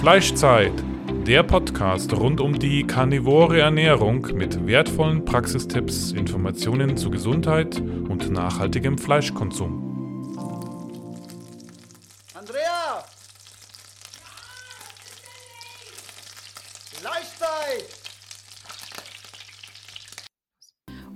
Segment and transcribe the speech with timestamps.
[0.00, 0.72] Fleischzeit,
[1.26, 8.96] der Podcast rund um die karnivore Ernährung mit wertvollen Praxistipps, Informationen zu Gesundheit und nachhaltigem
[8.96, 10.32] Fleischkonsum.
[12.32, 13.04] Andrea!
[16.94, 17.84] Fleischzeit!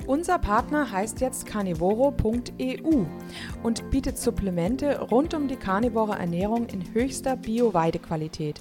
[0.07, 3.07] Unser Partner heißt jetzt carnivoro.eu
[3.63, 8.61] und bietet Supplemente rund um die karnivore Ernährung in höchster Bio-Weidequalität.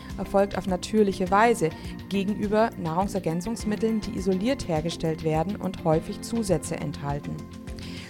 [0.17, 1.69] erfolgt auf natürliche Weise
[2.09, 7.35] gegenüber Nahrungsergänzungsmitteln, die isoliert hergestellt werden und häufig Zusätze enthalten.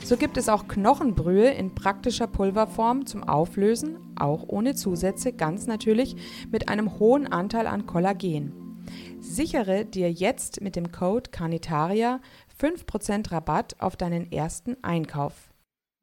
[0.03, 6.15] So gibt es auch Knochenbrühe in praktischer Pulverform zum Auflösen, auch ohne Zusätze, ganz natürlich
[6.51, 8.83] mit einem hohen Anteil an Kollagen.
[9.19, 12.19] Sichere dir jetzt mit dem Code Carnitaria
[12.59, 15.51] 5% Rabatt auf deinen ersten Einkauf.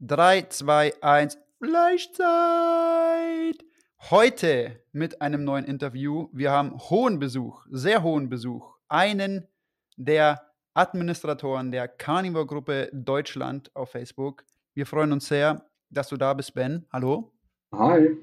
[0.00, 3.67] 3, 2, 1, Fleischzeit!
[4.00, 6.28] Heute mit einem neuen Interview.
[6.32, 8.76] Wir haben hohen Besuch, sehr hohen Besuch.
[8.88, 9.46] Einen
[9.96, 10.40] der
[10.72, 14.44] Administratoren der Carnivore-Gruppe Deutschland auf Facebook.
[14.72, 16.86] Wir freuen uns sehr, dass du da bist, Ben.
[16.92, 17.32] Hallo.
[17.74, 18.16] Hi.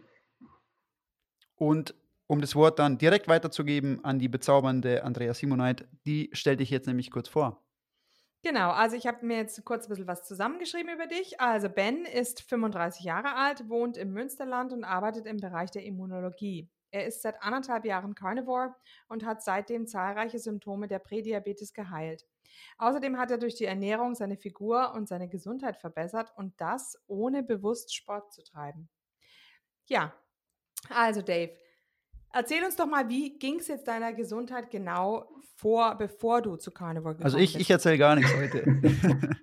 [1.55, 1.93] Und
[2.25, 6.87] um das Wort dann direkt weiterzugeben an die bezaubernde Andrea Simoneit, die stellt dich jetzt
[6.87, 7.64] nämlich kurz vor.
[8.45, 11.41] Genau, also ich habe mir jetzt kurz ein bisschen was zusammengeschrieben über dich.
[11.41, 16.69] Also Ben ist 35 Jahre alt, wohnt im Münsterland und arbeitet im Bereich der Immunologie.
[16.91, 18.75] Er ist seit anderthalb Jahren Carnivore
[19.07, 22.27] und hat seitdem zahlreiche Symptome der Prädiabetes geheilt.
[22.77, 27.41] Außerdem hat er durch die Ernährung seine Figur und seine Gesundheit verbessert und das ohne
[27.41, 28.89] bewusst Sport zu treiben.
[29.87, 30.13] Ja,
[30.89, 31.57] also Dave,
[32.35, 36.71] erzähl uns doch mal, wie ging es jetzt deiner Gesundheit genau vor, bevor du zu
[36.71, 37.61] Carnivore gekommen Also ich, bist?
[37.61, 38.63] ich erzähle gar nichts heute.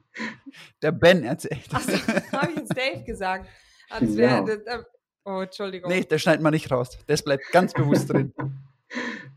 [0.83, 1.69] Der Ben erzählt.
[1.73, 1.93] Achso,
[2.33, 3.47] habe ich jetzt Dave gesagt.
[3.89, 4.41] Das wär, Ja.
[4.43, 4.79] das, äh,
[5.25, 5.91] oh, Entschuldigung.
[5.91, 6.99] Nee, das schneidet man nicht raus.
[7.07, 8.33] Das bleibt ganz bewusst drin.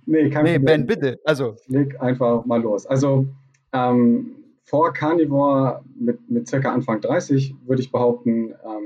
[0.08, 1.20] Nee, kein Nee, Ben, bitte.
[1.24, 2.86] Also, Leg einfach mal los.
[2.86, 3.26] Also
[3.74, 8.84] ähm, vor Carnivore mit, mit circa Anfang 30 würde ich behaupten, ähm,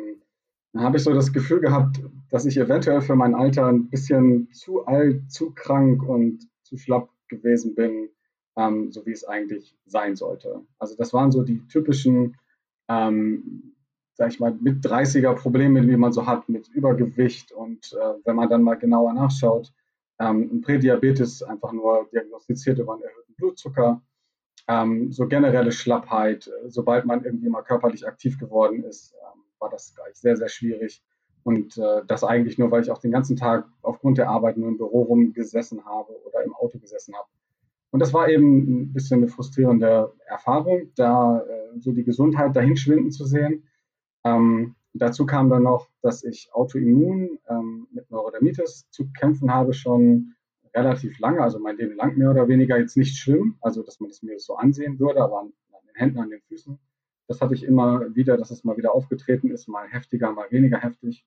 [0.80, 4.86] habe ich so das Gefühl gehabt, dass ich eventuell für mein Alter ein bisschen zu
[4.86, 8.10] alt, zu krank und zu schlapp gewesen bin,
[8.58, 10.62] ähm, so wie es eigentlich sein sollte.
[10.78, 12.38] Also das waren so die typischen,
[12.88, 13.76] ähm,
[14.14, 18.36] sag ich mal, mit 30er Probleme, die man so hat mit Übergewicht und äh, wenn
[18.36, 19.72] man dann mal genauer nachschaut,
[20.20, 24.02] ähm, ein Prädiabetes einfach nur diagnostiziert über einen erhöhten Blutzucker,
[24.68, 29.70] ähm, so generelle Schlappheit, äh, sobald man irgendwie mal körperlich aktiv geworden ist, ähm, war
[29.70, 31.04] das gleich sehr, sehr schwierig.
[31.44, 34.68] Und äh, das eigentlich nur, weil ich auch den ganzen Tag aufgrund der Arbeit nur
[34.68, 37.28] im Büro rumgesessen habe oder im Auto gesessen habe.
[37.92, 43.12] Und das war eben ein bisschen eine frustrierende Erfahrung, da äh, so die Gesundheit dahinschwinden
[43.12, 43.64] zu sehen.
[44.24, 50.36] Ähm, dazu kam dann noch, dass ich autoimmun ähm, mit Neurodermitis zu kämpfen habe, schon
[50.76, 54.10] relativ lange, also mein Leben lang mehr oder weniger, jetzt nicht schlimm, also dass man
[54.10, 56.78] das mir so ansehen würde, aber an, an den Händen, an den Füßen.
[57.30, 60.80] Das hatte ich immer wieder, dass es mal wieder aufgetreten ist, mal heftiger, mal weniger
[60.80, 61.26] heftig.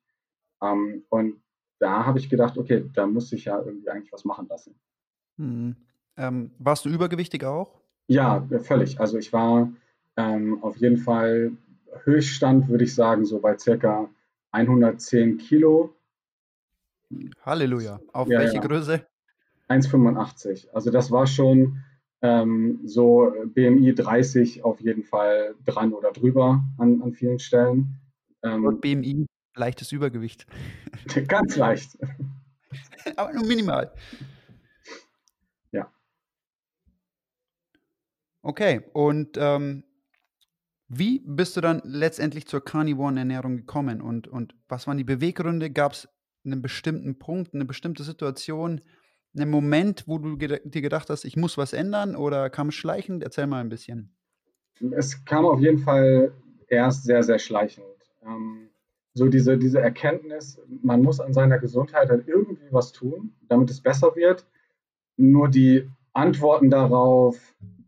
[0.61, 1.43] Ähm, und
[1.79, 4.75] da habe ich gedacht, okay, da muss ich ja irgendwie eigentlich was machen lassen.
[5.39, 5.77] hm,
[6.17, 7.81] ähm, warst du übergewichtig auch?
[8.09, 9.01] Ja, völlig.
[9.01, 9.73] Also ich war
[10.17, 11.53] ähm, auf jeden Fall
[12.05, 14.11] Höchststand, würde ich sagen, so bei circa
[14.53, 15.97] 110 Kilo,
[17.45, 18.01] Halleluja.
[18.13, 18.61] Auf Ja, welche ja.
[18.61, 19.07] Größe?
[19.69, 20.69] 1,85.
[20.73, 21.83] Also das war schon
[22.23, 28.01] ähm, so BMI 30 auf jeden Fall dran oder drüber an, an vielen Stellen.
[28.43, 30.47] Ähm, BMI leichtes Übergewicht.
[31.29, 31.99] ganz leicht.
[33.17, 33.93] Aber nur minimal.
[35.73, 35.93] Ja.
[38.43, 39.85] Okay, und ähm,
[40.89, 45.71] wie bist du dann letztendlich zur carnivoren Ernährung gekommen und, und was waren die Beweggründe?
[45.71, 46.09] Gab es
[46.45, 48.81] einen bestimmten Punkt, eine bestimmte Situation,
[49.35, 53.23] einen Moment, wo du dir gedacht hast, ich muss was ändern oder kam es schleichend?
[53.23, 54.15] Erzähl mal ein bisschen.
[54.91, 56.33] Es kam auf jeden Fall
[56.69, 57.87] erst sehr, sehr schleichend.
[58.25, 58.69] Ähm,
[59.15, 63.81] so diese, diese Erkenntnis, man muss an seiner Gesundheit halt irgendwie was tun, damit es
[63.81, 64.47] besser wird.
[65.17, 67.39] Nur die Antworten darauf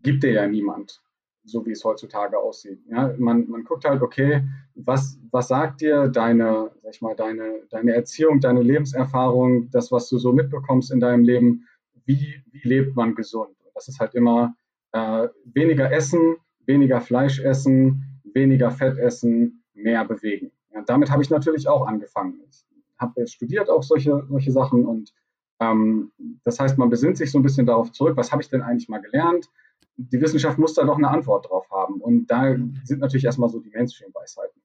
[0.03, 1.03] gibt dir ja niemand.
[1.45, 2.81] So wie es heutzutage aussieht.
[2.89, 4.43] Ja, man, man guckt halt, okay,
[4.75, 10.09] was, was sagt dir deine, sag ich mal, deine, deine Erziehung, deine Lebenserfahrung, das, was
[10.09, 11.67] du so mitbekommst in deinem Leben,
[12.07, 13.57] wie, wie lebt man gesund?
[13.65, 14.55] Und das ist halt immer
[14.93, 16.37] äh, weniger essen,
[16.67, 20.51] weniger Fleisch essen, weniger Fett essen, mehr bewegen.
[20.73, 22.41] Ja, damit habe ich natürlich auch angefangen.
[22.51, 22.65] Ich
[22.99, 25.13] habe studiert auch solche, solche Sachen und
[25.61, 26.11] ähm,
[26.45, 28.89] das heißt, man besinnt sich so ein bisschen darauf zurück, was habe ich denn eigentlich
[28.89, 29.51] mal gelernt?
[29.97, 32.01] Die Wissenschaft muss da doch eine Antwort drauf haben.
[32.01, 34.61] Und da sind natürlich erstmal so die Mainstream-Weisheiten.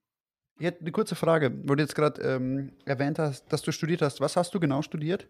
[0.59, 4.19] Jetzt eine kurze Frage, wo du jetzt gerade ähm, erwähnt hast, dass du studiert hast.
[4.19, 5.27] Was hast du genau studiert?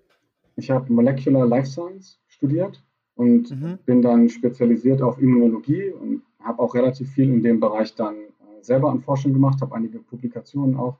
[0.55, 2.83] Ich habe Molecular Life Science studiert
[3.15, 3.77] und mhm.
[3.85, 8.61] bin dann spezialisiert auf Immunologie und habe auch relativ viel in dem Bereich dann äh,
[8.61, 10.97] selber an Forschung gemacht, habe einige Publikationen auch,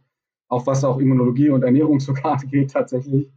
[0.47, 3.31] auf was auch Immunologie und Ernährung sogar geht tatsächlich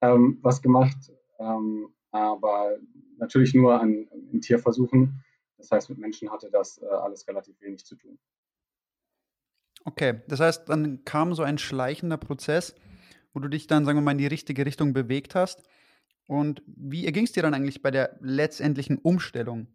[0.00, 2.76] ähm, was gemacht, ähm, aber
[3.18, 5.24] natürlich nur an, in Tierversuchen.
[5.58, 8.18] Das heißt, mit Menschen hatte das äh, alles relativ wenig zu tun.
[9.84, 12.74] Okay, das heißt, dann kam so ein schleichender Prozess,
[13.32, 15.62] wo du dich dann, sagen wir mal, in die richtige Richtung bewegt hast.
[16.26, 19.68] Und wie erging es dir dann eigentlich bei der letztendlichen Umstellung?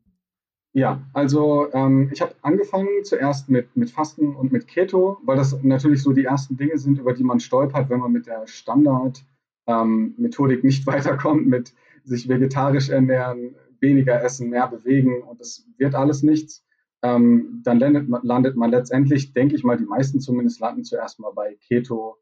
[0.73, 5.61] Ja, also ähm, ich habe angefangen zuerst mit, mit Fasten und mit Keto, weil das
[5.63, 9.23] natürlich so die ersten Dinge sind, über die man stolpert, wenn man mit der Standard
[9.67, 10.37] ähm, nicht
[10.87, 16.65] weiterkommt mit sich vegetarisch ernähren, weniger essen, mehr bewegen und es wird alles nichts,
[17.03, 21.19] ähm, dann landet man, landet man, letztendlich, denke ich mal, die meisten zumindest landen zuerst
[21.19, 22.17] mal bei Keto,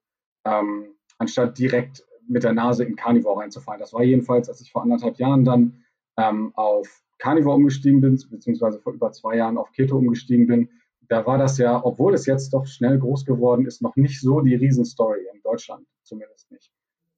[0.45, 3.79] ähm, anstatt direkt mit der Nase in Carnivore reinzufallen.
[3.79, 5.83] Das war jedenfalls, als ich vor anderthalb Jahren dann
[6.17, 6.87] ähm, auf
[7.17, 10.69] Carnivore umgestiegen bin, beziehungsweise vor über zwei Jahren auf Keto umgestiegen bin.
[11.09, 14.41] Da war das ja, obwohl es jetzt doch schnell groß geworden ist, noch nicht so
[14.41, 16.71] die Riesenstory in Deutschland zumindest nicht.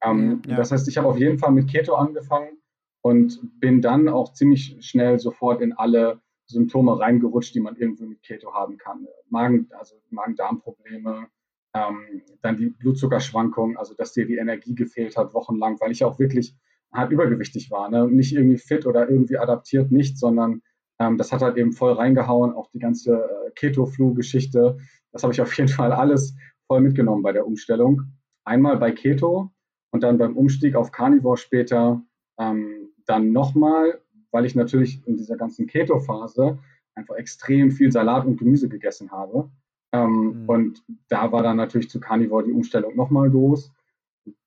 [0.03, 0.57] Ähm, ja.
[0.57, 2.57] Das heißt, ich habe auf jeden Fall mit Keto angefangen
[3.01, 8.23] und bin dann auch ziemlich schnell sofort in alle Symptome reingerutscht, die man irgendwie mit
[8.23, 9.07] Keto haben kann.
[9.29, 11.27] Magen, also Magen-Darm-Probleme,
[11.73, 16.19] ähm, dann die Blutzuckerschwankungen, also dass dir die Energie gefehlt hat wochenlang, weil ich auch
[16.19, 16.55] wirklich
[16.93, 17.89] halt übergewichtig war.
[17.89, 18.07] Ne?
[18.07, 20.61] Nicht irgendwie fit oder irgendwie adaptiert, nicht, sondern
[20.99, 24.77] ähm, das hat halt eben voll reingehauen, auch die ganze äh, Keto-Flu-Geschichte.
[25.11, 26.35] Das habe ich auf jeden Fall alles
[26.67, 28.03] voll mitgenommen bei der Umstellung.
[28.43, 29.51] Einmal bei Keto,
[29.91, 32.01] und dann beim Umstieg auf Carnivore später
[32.39, 34.01] ähm, dann nochmal,
[34.31, 36.59] weil ich natürlich in dieser ganzen Keto-Phase
[36.95, 39.49] einfach extrem viel Salat und Gemüse gegessen habe.
[39.91, 40.49] Ähm, mhm.
[40.49, 43.71] Und da war dann natürlich zu Carnivore die Umstellung nochmal groß.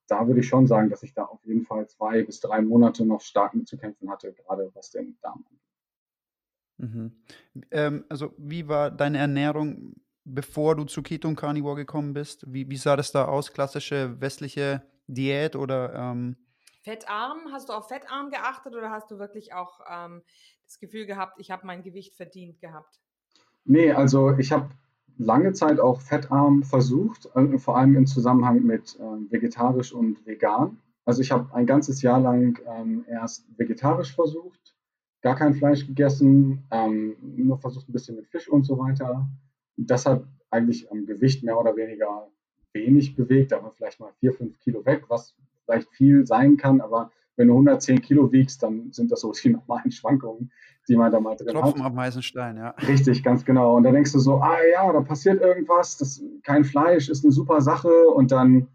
[0.06, 3.06] Da würde ich schon sagen, dass ich da auf jeden Fall zwei bis drei Monate
[3.06, 5.60] noch stark mit zu kämpfen hatte, gerade was den Darm angeht.
[6.78, 7.12] Mhm.
[7.70, 9.94] Ähm, also wie war deine Ernährung,
[10.24, 12.44] bevor du zu Keto und Carnivore gekommen bist?
[12.52, 13.52] Wie, wie sah das da aus?
[13.52, 16.36] Klassische westliche Diät oder ähm
[16.82, 17.50] Fettarm?
[17.50, 20.22] Hast du auf Fettarm geachtet oder hast du wirklich auch ähm,
[20.66, 23.00] das Gefühl gehabt, ich habe mein Gewicht verdient gehabt?
[23.64, 24.68] Nee, also ich habe
[25.16, 30.78] lange Zeit auch fettarm versucht, äh, vor allem im Zusammenhang mit äh, vegetarisch und vegan.
[31.06, 34.74] Also ich habe ein ganzes Jahr lang ähm, erst vegetarisch versucht,
[35.22, 39.26] gar kein Fleisch gegessen, ähm, nur versucht ein bisschen mit Fisch und so weiter.
[39.76, 42.28] Das hat eigentlich am Gewicht mehr oder weniger
[42.74, 45.34] wenig bewegt, aber vielleicht mal vier, fünf Kilo weg, was
[45.64, 49.50] vielleicht viel sein kann, aber wenn du 110 Kilo wiegst, dann sind das so die
[49.50, 50.52] normalen Schwankungen,
[50.88, 51.92] die man da mal drin Tropfen hat.
[51.92, 52.70] am heißen Stein, ja.
[52.70, 53.76] Richtig, ganz genau.
[53.76, 57.32] Und dann denkst du so, ah ja, da passiert irgendwas, das, kein Fleisch ist eine
[57.32, 58.68] super Sache und dann,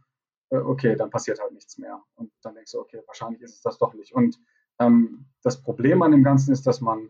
[0.50, 2.02] äh, okay, dann passiert halt nichts mehr.
[2.16, 4.14] Und dann denkst du, okay, wahrscheinlich ist es das doch nicht.
[4.14, 4.40] Und
[4.80, 7.10] ähm, das Problem an dem Ganzen ist, dass man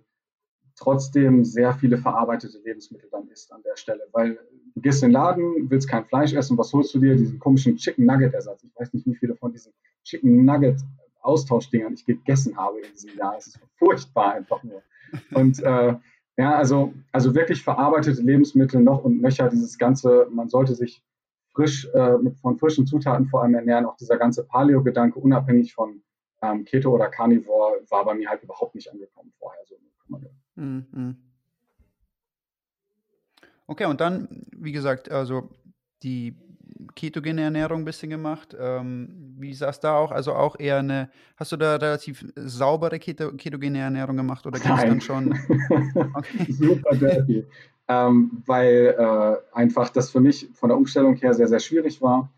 [0.75, 4.07] trotzdem sehr viele verarbeitete Lebensmittel dann isst an der Stelle.
[4.11, 4.39] Weil
[4.75, 7.15] gehst in den Laden, willst kein Fleisch essen, was holst du dir?
[7.15, 8.63] Diesen komischen Chicken Nugget Ersatz.
[8.63, 9.73] Ich weiß nicht, wie viele von diesen
[10.03, 10.79] Chicken Nugget
[11.21, 13.35] Austauschdingern ich gegessen habe in diesem Jahr.
[13.37, 14.81] Es ist furchtbar einfach nur.
[15.33, 15.95] Und äh,
[16.37, 21.03] ja, also, also wirklich verarbeitete Lebensmittel noch und nöcher, dieses ganze, man sollte sich
[21.53, 23.85] frisch äh, von frischen Zutaten vor allem ernähren.
[23.85, 26.01] Auch dieser ganze Paleo-Gedanke, unabhängig von
[26.41, 29.61] ähm, Keto oder Carnivore, war bei mir halt überhaupt nicht angekommen vorher.
[29.67, 29.75] So
[30.59, 31.17] Mhm.
[33.69, 35.47] Okay, und dann, wie gesagt, also
[36.01, 36.35] die
[36.95, 38.57] ketogene Ernährung ein bisschen gemacht.
[38.59, 40.11] Ähm, wie sah es da auch?
[40.11, 44.71] Also auch eher eine, hast du da relativ saubere Keto, ketogene Ernährung gemacht oder ging
[44.71, 45.39] es dann schon?
[46.15, 46.51] Okay.
[46.51, 47.45] Super dirty.
[47.87, 52.33] ähm, weil äh, einfach das für mich von der Umstellung her sehr, sehr schwierig war.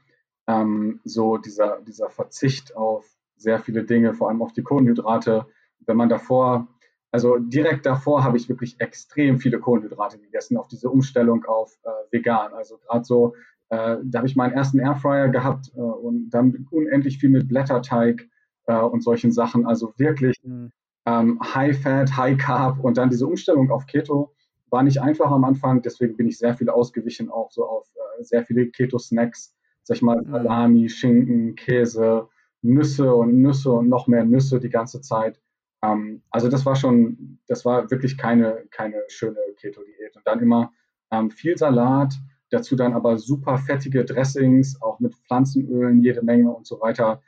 [0.48, 3.06] Ähm, so dieser, dieser Verzicht auf
[3.38, 5.46] sehr viele Dinge, vor allem auf die Kohlenhydrate.
[5.86, 6.68] Wenn man davor
[7.12, 11.90] also direkt davor habe ich wirklich extrem viele Kohlenhydrate gegessen auf diese Umstellung auf äh,
[12.12, 12.54] vegan.
[12.54, 13.36] Also gerade so,
[13.70, 18.28] äh, da habe ich meinen ersten Airfryer gehabt äh, und dann unendlich viel mit Blätterteig
[18.68, 19.66] äh, und solchen Sachen.
[19.66, 20.72] Also wirklich mhm.
[21.06, 24.34] ähm, High Fat, High Carb und dann diese Umstellung auf Keto
[24.70, 28.24] war nicht einfach am Anfang, deswegen bin ich sehr viel ausgewichen, auch so auf äh,
[28.24, 29.54] sehr viele Keto-Snacks,
[29.84, 30.32] sag ich mal, mhm.
[30.32, 32.30] Salami, Schinken, Käse,
[32.62, 35.42] Nüsse und Nüsse und noch mehr Nüsse die ganze Zeit.
[35.82, 40.16] Ähm, also das war schon, das war wirklich keine, keine schöne Keto-Diät.
[40.16, 40.74] Und dann immer
[41.12, 42.14] ähm, viel Salat,
[42.50, 47.22] dazu dann aber super fettige Dressings, auch mit Pflanzenölen, jede Menge und so weiter.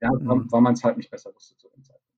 [0.00, 0.50] Ja, mhm.
[0.50, 2.08] weil man es halt nicht besser wusste zu dem Zeitpunkt.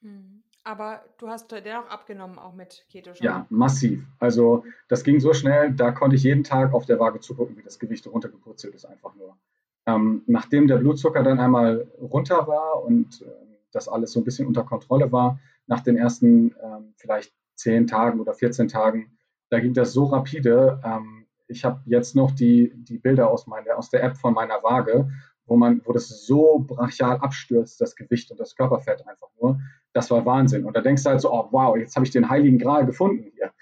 [0.00, 0.42] Mhm.
[0.64, 3.24] Aber du hast dennoch abgenommen, auch mit Keto schon.
[3.24, 4.06] Ja, massiv.
[4.18, 7.62] Also das ging so schnell, da konnte ich jeden Tag auf der Waage zugucken, wie
[7.62, 9.38] das Gewicht runtergepurzelt ist, einfach nur.
[9.86, 14.46] Ähm, nachdem der Blutzucker dann einmal runter war und äh, das alles so ein bisschen
[14.46, 19.18] unter Kontrolle war, nach den ersten ähm, vielleicht 10 Tagen oder 14 Tagen,
[19.50, 20.80] da ging das so rapide.
[20.84, 24.62] Ähm, ich habe jetzt noch die, die Bilder aus, meine, aus der App von meiner
[24.62, 25.10] Waage,
[25.46, 29.58] wo man, wo das so brachial abstürzt, das Gewicht und das Körperfett einfach nur.
[29.94, 30.64] Das war Wahnsinn.
[30.64, 33.32] Und da denkst du halt so, oh wow, jetzt habe ich den heiligen Gral gefunden
[33.34, 33.52] hier.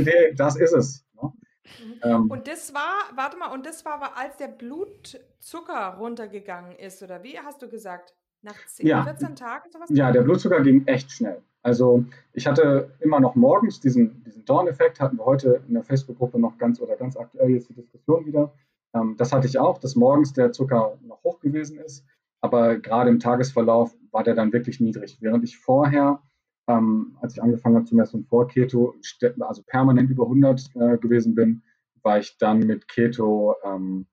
[0.00, 1.06] Idee, das ist es.
[1.14, 1.32] Ne?
[1.64, 2.00] Mhm.
[2.02, 7.22] Ähm, und das war, warte mal, und das war, als der Blutzucker runtergegangen ist, oder
[7.22, 8.14] wie hast du gesagt?
[8.44, 9.88] Nach 10, ja, 14 Tagen sowas?
[9.90, 11.42] Ja, der Blutzucker ging echt schnell.
[11.62, 16.38] Also ich hatte immer noch morgens diesen, diesen Dawn-Effekt, hatten wir heute in der Facebook-Gruppe
[16.38, 18.52] noch ganz oder ganz aktuell jetzt die Diskussion wieder.
[18.94, 22.04] Ähm, das hatte ich auch, dass morgens der Zucker noch hoch gewesen ist,
[22.42, 25.16] aber gerade im Tagesverlauf war der dann wirklich niedrig.
[25.22, 26.20] Während ich vorher,
[26.68, 28.94] ähm, als ich angefangen habe zu messen vor Keto,
[29.40, 31.62] also permanent über 100 äh, gewesen bin,
[32.02, 34.06] war ich dann mit Keto ähm,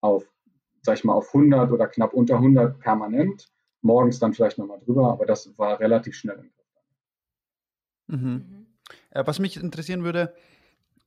[0.00, 0.28] auf,
[0.82, 3.48] sag ich mal, auf 100 oder knapp unter 100 permanent.
[3.82, 6.66] Morgens dann vielleicht nochmal drüber, aber das war relativ schnell im Griff.
[8.08, 8.16] Mhm.
[8.16, 8.66] Mhm.
[9.14, 10.34] Ja, was mich interessieren würde,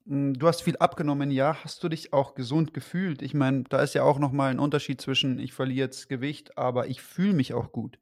[0.05, 1.63] hm, du hast viel abgenommen, ja.
[1.63, 3.21] Hast du dich auch gesund gefühlt?
[3.21, 6.57] Ich meine, da ist ja auch noch mal ein Unterschied zwischen ich verliere jetzt Gewicht,
[6.57, 7.99] aber ich fühle mich auch gut.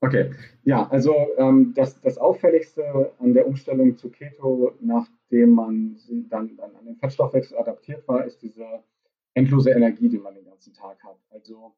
[0.00, 0.30] Okay,
[0.62, 5.96] ja, also ähm, das, das Auffälligste an der Umstellung zu Keto, nachdem man
[6.28, 8.64] dann, dann an den Fettstoffwechsel adaptiert war, ist diese
[9.34, 11.18] endlose Energie, die man den ganzen Tag hat.
[11.30, 11.74] Also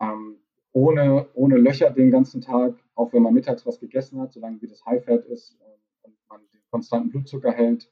[0.00, 0.36] ähm,
[0.72, 4.68] ohne, ohne Löcher den ganzen Tag, auch wenn man mittags was gegessen hat, solange wie
[4.68, 5.56] das High-Fat ist
[6.02, 7.90] und man den konstanten Blutzucker hält,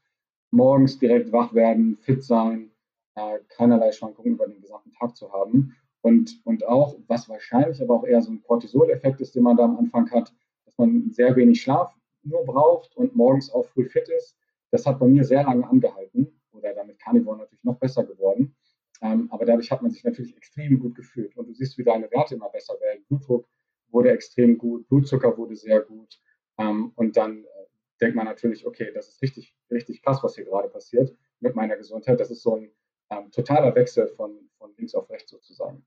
[0.50, 2.70] morgens direkt wach werden, fit sein,
[3.14, 5.76] äh, keinerlei Schwankungen über den gesamten Tag zu haben.
[6.02, 9.64] Und, und auch, was wahrscheinlich aber auch eher so ein Cortisol-Effekt ist, den man da
[9.64, 10.32] am Anfang hat,
[10.64, 14.36] dass man sehr wenig Schlaf nur braucht und morgens auch früh fit ist.
[14.70, 18.54] Das hat bei mir sehr lange angehalten oder damit Carnivore natürlich noch besser geworden.
[19.02, 21.36] Ähm, aber dadurch hat man sich natürlich extrem gut gefühlt.
[21.36, 23.04] Und du siehst, wie deine Werte immer besser werden.
[23.08, 23.48] Blutdruck
[23.88, 26.20] wurde extrem gut, Blutzucker wurde sehr gut.
[26.58, 27.66] Ähm, und dann äh,
[28.00, 31.76] denkt man natürlich, okay, das ist richtig, richtig krass, was hier gerade passiert mit meiner
[31.76, 32.20] Gesundheit.
[32.20, 32.70] Das ist so ein
[33.10, 35.84] ähm, totaler Wechsel von, von links auf rechts sozusagen.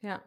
[0.00, 0.22] Ja.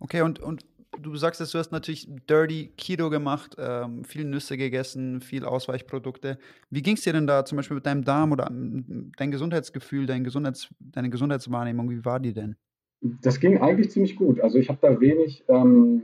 [0.00, 0.64] Okay, und, und
[0.96, 6.38] du sagst dass du hast natürlich Dirty Keto gemacht, ähm, viel Nüsse gegessen, viel Ausweichprodukte.
[6.70, 10.06] Wie ging es dir denn da zum Beispiel mit deinem Darm oder ähm, dein Gesundheitsgefühl,
[10.06, 12.56] dein Gesundheits, deine Gesundheitswahrnehmung, wie war die denn?
[13.00, 14.40] Das ging eigentlich ziemlich gut.
[14.40, 16.02] Also ich habe da wenig ähm,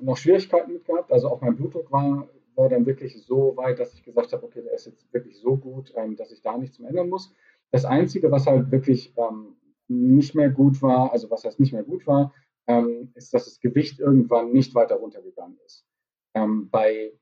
[0.00, 1.12] noch Schwierigkeiten mit gehabt.
[1.12, 4.62] Also auch mein Blutdruck war, war dann wirklich so weit, dass ich gesagt habe, okay,
[4.62, 7.34] der ist jetzt wirklich so gut, ähm, dass ich da nichts mehr ändern muss.
[7.70, 9.56] Das Einzige, was halt wirklich ähm,
[9.88, 12.32] nicht mehr gut war, also was heißt nicht mehr gut war,
[12.66, 15.86] ähm, ist, dass das Gewicht irgendwann nicht weiter runtergegangen ist.
[16.34, 17.12] Ähm, bei,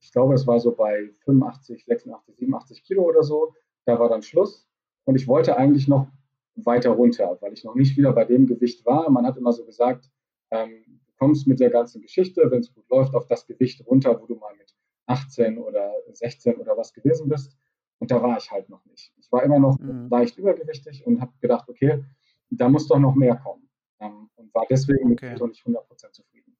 [0.00, 3.54] ich glaube, es war so bei 85, 86, 87 Kilo oder so,
[3.84, 4.68] da war dann Schluss.
[5.04, 6.08] Und ich wollte eigentlich noch
[6.56, 9.10] weiter runter, weil ich noch nicht wieder bei dem Gewicht war.
[9.10, 10.10] Man hat immer so gesagt,
[10.50, 14.20] ähm, du kommst mit der ganzen Geschichte, wenn es gut läuft, auf das Gewicht runter,
[14.20, 14.74] wo du mal mit
[15.06, 17.56] 18 oder 16 oder was gewesen bist.
[17.98, 19.12] Und da war ich halt noch nicht.
[19.18, 20.08] Ich war immer noch mhm.
[20.10, 22.04] leicht übergewichtig und habe gedacht, okay,
[22.50, 23.63] da muss doch noch mehr kommen.
[24.00, 25.32] Ähm, und war deswegen okay.
[25.32, 26.56] nicht 100% zufrieden.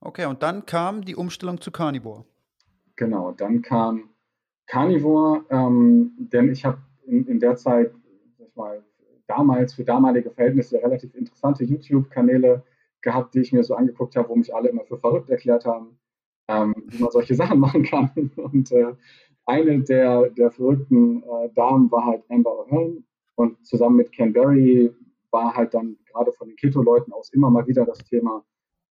[0.00, 2.24] Okay, und dann kam die Umstellung zu Carnivore.
[2.96, 4.10] Genau, dann kam
[4.66, 7.92] Carnivore, ähm, denn ich habe in, in, der Zeit,
[8.38, 8.84] sag ich mal,
[9.26, 12.62] damals für damalige Verhältnisse relativ interessante YouTube-Kanäle
[13.00, 15.98] gehabt, die ich mir so angeguckt habe, wo mich alle immer für verrückt erklärt haben,
[16.48, 18.10] ähm, wie man solche Sachen machen kann.
[18.36, 18.94] Und äh,
[19.46, 23.02] eine der, der verrückten äh, Damen war halt Amber O'Hearn
[23.36, 24.94] und zusammen mit Ken Berry
[25.34, 28.44] war halt dann gerade von den Keto-Leuten aus immer mal wieder das Thema,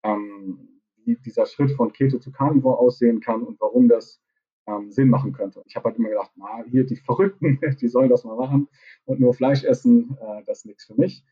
[0.04, 4.22] ähm, wie dieser Schritt von Keto zu Carnivore aussehen kann und warum das
[4.68, 5.64] ähm, Sinn machen könnte.
[5.66, 8.68] Ich habe halt immer gedacht, na, hier die Verrückten, die sollen das mal machen
[9.06, 11.24] und nur Fleisch essen, äh, das ist nichts für mich.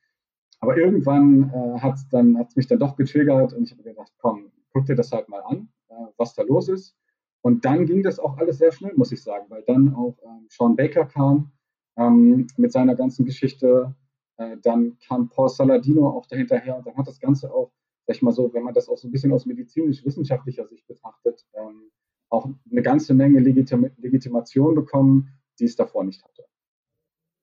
[0.60, 2.06] Aber irgendwann äh, hat es
[2.38, 5.42] hat's mich dann doch getriggert und ich habe gedacht, komm, guck dir das halt mal
[5.42, 6.96] an, äh, was da los ist.
[7.42, 10.46] Und dann ging das auch alles sehr schnell, muss ich sagen, weil dann auch ähm,
[10.50, 11.52] Sean Baker kam
[11.98, 13.96] ähm, mit seiner ganzen Geschichte.
[14.42, 17.72] Äh, dann kam Paul Saladino auch dahinterher und dann hat das Ganze auch,
[18.08, 21.46] sag ich mal so, wenn man das auch so ein bisschen aus medizinisch-wissenschaftlicher Sicht betrachtet,
[21.54, 21.92] ähm,
[22.30, 25.30] auch eine ganze Menge Legitim Legitimation bekommen,
[25.60, 26.46] die es davor nicht hatte.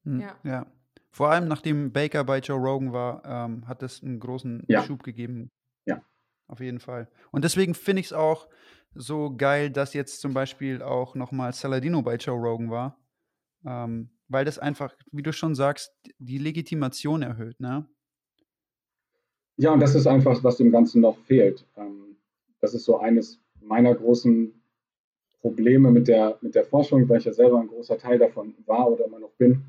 [0.04, 0.36] Hm, ja.
[0.42, 0.66] ja.
[1.10, 4.82] Vor allem nachdem Baker bei Joe Rogan war, ähm, hat es einen großen ja.
[4.82, 5.50] Schub gegeben.
[5.86, 6.02] Ja.
[6.48, 7.08] Auf jeden Fall.
[7.30, 8.48] Und deswegen finde ich es auch
[8.94, 12.98] so geil, dass jetzt zum Beispiel auch nochmal Saladino bei Joe Rogan war.
[13.64, 17.86] Ähm, weil das einfach, wie du schon sagst, die Legitimation erhöht, ne?
[19.56, 21.66] Ja, und das ist einfach, was dem Ganzen noch fehlt.
[21.76, 22.16] Ähm,
[22.60, 24.54] das ist so eines meiner großen
[25.40, 28.90] Probleme mit der, mit der Forschung, weil ich ja selber ein großer Teil davon war
[28.90, 29.64] oder immer noch bin.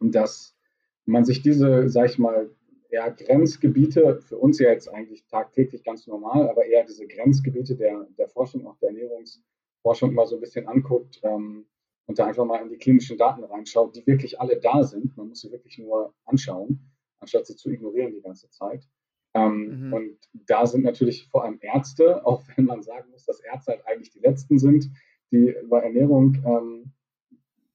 [0.00, 0.56] Und dass
[1.04, 2.50] man sich diese, sag ich mal,
[2.88, 8.06] eher Grenzgebiete, für uns ja jetzt eigentlich tagtäglich ganz normal, aber eher diese Grenzgebiete der,
[8.18, 11.66] der Forschung, auch der Ernährungsforschung mal so ein bisschen anguckt ähm,
[12.10, 15.16] und da einfach mal in die klinischen Daten reinschaut, die wirklich alle da sind.
[15.16, 16.90] Man muss sie wirklich nur anschauen,
[17.20, 18.84] anstatt sie zu ignorieren die ganze Zeit.
[19.32, 19.92] Ähm, mhm.
[19.92, 23.86] Und da sind natürlich vor allem Ärzte, auch wenn man sagen muss, dass Ärzte halt
[23.86, 24.90] eigentlich die Letzten sind,
[25.30, 26.92] die über Ernährung ähm,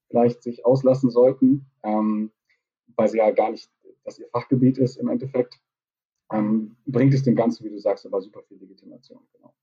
[0.10, 2.34] vielleicht sich auslassen sollten, ähm,
[2.98, 3.72] weil sie ja gar nicht
[4.04, 5.62] das ihr Fachgebiet ist im Endeffekt,
[6.30, 9.22] ähm, bringt es dem Ganzen, wie du sagst, aber super viel Legitimation.
[9.32, 9.56] Genau.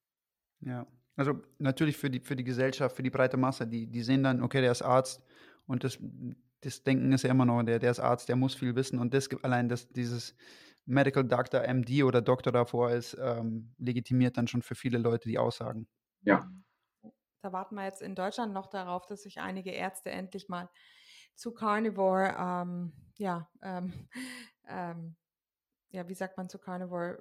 [0.61, 0.87] Ja,
[1.17, 4.43] also natürlich für die, für die Gesellschaft, für die breite Masse, die, die sehen dann,
[4.43, 5.23] okay, der ist Arzt
[5.67, 5.99] und das,
[6.61, 9.13] das Denken ist ja immer noch, der, der ist Arzt, der muss viel wissen und
[9.15, 10.35] das allein das, dieses
[10.85, 15.39] Medical Doctor, MD oder Doktor davor ist, ähm, legitimiert dann schon für viele Leute die
[15.39, 15.87] Aussagen.
[16.23, 16.51] Ja.
[17.43, 20.69] Da warten wir jetzt in Deutschland noch darauf, dass sich einige Ärzte endlich mal
[21.35, 23.93] zu Carnivore, ähm, ja, ähm,
[24.69, 25.17] ähm,
[25.91, 27.21] ja, wie sagt man zu Carnivore?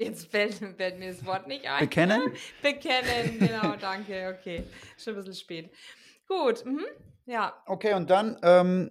[0.00, 1.80] Jetzt fällt, fällt, mir das Wort nicht ein.
[1.80, 2.22] Bekennen?
[2.62, 4.62] Bekennen, genau, danke, okay.
[4.96, 5.70] Schon ein bisschen spät.
[6.26, 6.86] Gut, mhm.
[7.26, 7.52] ja.
[7.66, 8.90] Okay, und dann, ähm,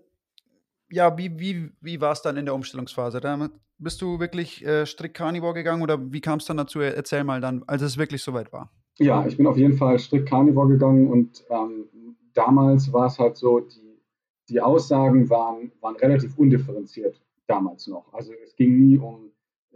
[0.91, 3.19] ja, wie, wie, wie war es dann in der Umstellungsphase?
[3.21, 3.49] Da
[3.79, 6.79] bist du wirklich äh, strikt Carnivore gegangen oder wie kam es dann dazu?
[6.79, 8.71] Erzähl mal dann, als es wirklich soweit war.
[8.99, 13.35] Ja, ich bin auf jeden Fall strikt Carnivore gegangen und ähm, damals war es halt
[13.35, 13.99] so, die,
[14.47, 18.13] die Aussagen waren, waren relativ undifferenziert damals noch.
[18.13, 19.31] Also es ging nie um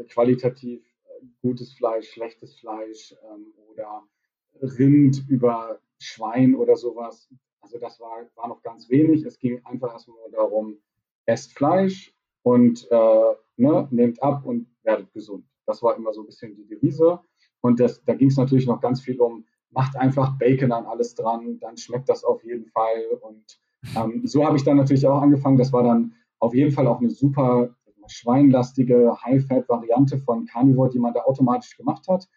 [0.09, 0.83] qualitativ
[1.41, 4.03] gutes Fleisch, schlechtes Fleisch ähm, oder
[4.62, 7.29] Rind über Schwein oder sowas.
[7.62, 9.25] Also das war, war noch ganz wenig.
[9.25, 10.77] Es ging einfach erstmal darum,
[11.25, 15.45] esst Fleisch und äh, ne, nehmt ab und werdet gesund.
[15.65, 17.19] Das war immer so ein bisschen die Devise.
[17.62, 21.15] Und das, da ging es natürlich noch ganz viel um macht einfach Bacon an alles
[21.15, 23.03] dran, dann schmeckt das auf jeden Fall.
[23.21, 23.59] Und
[23.95, 25.57] ähm, so habe ich dann natürlich auch angefangen.
[25.57, 27.75] Das war dann auf jeden Fall auch eine super
[28.07, 32.27] schweinlastige High-Fat-Variante von Carnivore, die man da automatisch gemacht hat,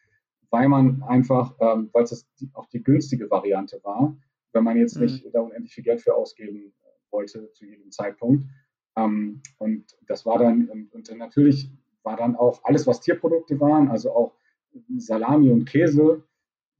[0.50, 4.16] weil man einfach, ähm, weil es auch die günstige Variante war,
[4.52, 5.02] wenn man jetzt mhm.
[5.02, 6.72] nicht da unendlich viel Geld für ausgeben
[7.10, 8.44] wollte zu jedem Zeitpunkt.
[8.96, 11.70] Ähm, und das war dann, und, und natürlich
[12.02, 14.34] war dann auch alles, was Tierprodukte waren, also auch
[14.98, 16.22] Salami und Käse,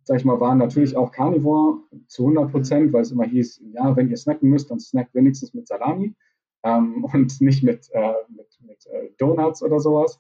[0.05, 3.97] sag ich mal, waren natürlich auch Carnivore zu 100 Prozent, weil es immer hieß, ja,
[3.97, 6.15] wenn ihr snacken müsst, dann snackt wenigstens mit Salami
[6.67, 10.19] ähm, und nicht mit, äh, mit, mit äh, Donuts oder sowas.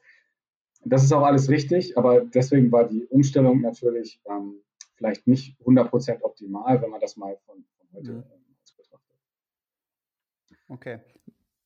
[0.84, 4.60] Das ist auch alles richtig, aber deswegen war die Umstellung natürlich ähm,
[4.94, 8.24] vielleicht nicht 100 Prozent optimal, wenn man das mal von, von heute mhm.
[8.76, 9.16] betrachtet.
[10.68, 10.98] Okay.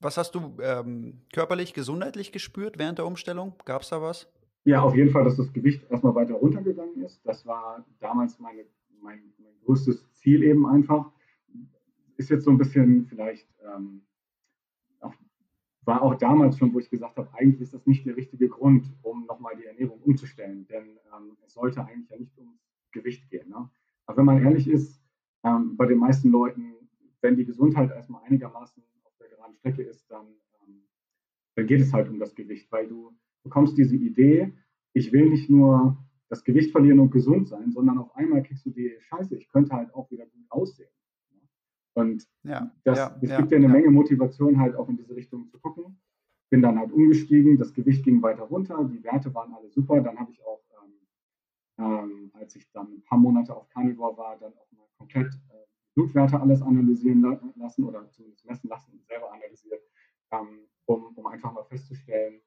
[0.00, 3.52] Was hast du ähm, körperlich, gesundheitlich gespürt während der Umstellung?
[3.66, 4.26] Gab es da was?
[4.64, 7.20] Ja, auf jeden Fall, dass das Gewicht erstmal weiter runtergegangen ist.
[7.26, 8.64] Das war damals meine,
[9.02, 11.12] mein, mein größtes Ziel eben einfach.
[12.16, 14.02] Ist jetzt so ein bisschen vielleicht, ähm,
[15.90, 18.86] war auch damals schon, wo ich gesagt habe, eigentlich ist das nicht der richtige Grund,
[19.02, 20.64] um nochmal die Ernährung umzustellen.
[20.68, 22.60] Denn ähm, es sollte eigentlich ja nicht ums
[22.92, 23.48] Gewicht gehen.
[23.48, 23.68] Ne?
[24.06, 25.02] Aber wenn man ehrlich ist,
[25.42, 26.74] ähm, bei den meisten Leuten,
[27.22, 30.26] wenn die Gesundheit erstmal einigermaßen auf der geraden Strecke ist, dann,
[30.62, 30.82] ähm,
[31.56, 34.52] dann geht es halt um das Gewicht, weil du bekommst diese Idee,
[34.92, 35.98] ich will nicht nur
[36.28, 39.74] das Gewicht verlieren und gesund sein, sondern auf einmal kriegst du die Scheiße, ich könnte
[39.74, 40.90] halt auch wieder gut aussehen.
[41.94, 45.14] Und ja, das, ja, es ja, gibt dir eine Menge Motivation, halt auch in diese
[45.14, 46.00] Richtung zu gucken.
[46.50, 50.00] Bin dann halt umgestiegen, das Gewicht ging weiter runter, die Werte waren alle super.
[50.00, 50.94] Dann habe ich auch, ähm,
[51.78, 55.66] ähm, als ich dann ein paar Monate auf Carnivore war, dann auch mal komplett äh,
[55.94, 57.20] Blutwerte alles analysieren
[57.56, 59.82] lassen oder zumindest messen lassen und selber analysiert,
[60.32, 62.40] ähm, um, um einfach mal festzustellen,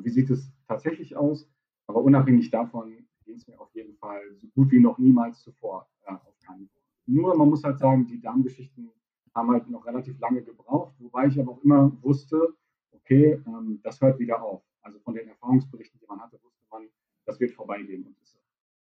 [0.00, 1.50] wie sieht es tatsächlich aus?
[1.86, 5.88] Aber unabhängig davon ging es mir auf jeden Fall so gut wie noch niemals zuvor
[6.06, 6.77] äh, auf Fall.
[7.08, 8.90] Nur man muss halt sagen, die Darmgeschichten
[9.34, 12.54] haben halt noch relativ lange gebraucht, wobei ich aber auch immer wusste,
[12.92, 14.62] okay, ähm, das hört wieder auf.
[14.82, 16.88] Also von den Erfahrungsberichten, die man hatte, wusste man,
[17.24, 18.04] das wird vorbeigehen.
[18.04, 18.38] Und ist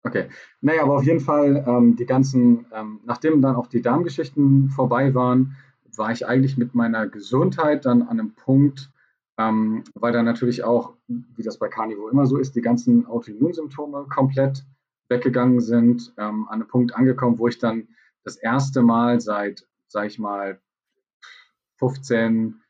[0.03, 0.29] Okay,
[0.61, 5.13] naja, aber auf jeden Fall ähm, die ganzen, ähm, nachdem dann auch die Darmgeschichten vorbei
[5.13, 5.55] waren,
[5.95, 8.91] war ich eigentlich mit meiner Gesundheit dann an einem Punkt,
[9.37, 14.07] ähm, weil dann natürlich auch, wie das bei Carnivore immer so ist, die ganzen Autoimmunsymptome
[14.09, 14.65] komplett
[15.09, 17.87] weggegangen sind, ähm, an einem Punkt angekommen, wo ich dann
[18.23, 20.59] das erste Mal seit, sag ich mal,
[21.77, 22.61] 15,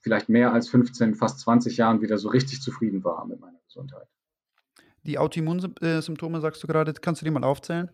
[0.00, 4.06] vielleicht mehr als 15, fast 20 Jahren wieder so richtig zufrieden war mit meiner Gesundheit.
[5.04, 7.90] Die Autoimmunsymptome, sagst du gerade, kannst du die mal aufzählen?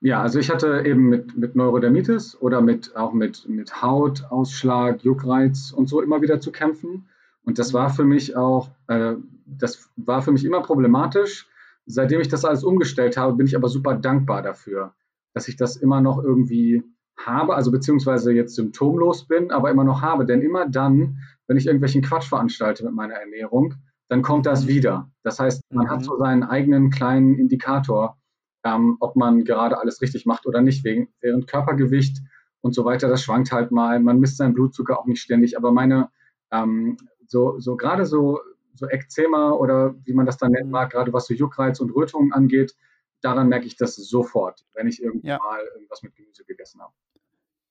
[0.00, 5.72] Ja, also ich hatte eben mit, mit Neurodermitis oder mit, auch mit, mit Hautausschlag, Juckreiz
[5.72, 7.08] und so immer wieder zu kämpfen.
[7.44, 9.14] Und das war für mich auch, äh,
[9.46, 11.48] das war für mich immer problematisch.
[11.86, 14.94] Seitdem ich das alles umgestellt habe, bin ich aber super dankbar dafür,
[15.34, 16.82] dass ich das immer noch irgendwie
[17.16, 20.26] habe, also beziehungsweise jetzt symptomlos bin, aber immer noch habe.
[20.26, 23.74] Denn immer dann, wenn ich irgendwelchen Quatsch veranstalte mit meiner Ernährung,
[24.08, 24.68] dann kommt das mhm.
[24.68, 25.10] wieder.
[25.22, 25.90] Das heißt, man mhm.
[25.90, 28.18] hat so seinen eigenen kleinen Indikator,
[28.64, 32.18] ähm, ob man gerade alles richtig macht oder nicht, wegen, während Körpergewicht
[32.60, 34.00] und so weiter, das schwankt halt mal.
[34.00, 36.10] Man misst seinen Blutzucker auch nicht ständig, aber meine,
[36.50, 38.40] ähm, so, so gerade so,
[38.74, 40.72] so Ekzema oder wie man das dann nennen mhm.
[40.72, 42.74] mag, gerade was so Juckreiz und Rötungen angeht,
[43.20, 45.38] daran merke ich das sofort, wenn ich irgendwann ja.
[45.38, 46.92] mal irgendwas mit Gemüse gegessen habe.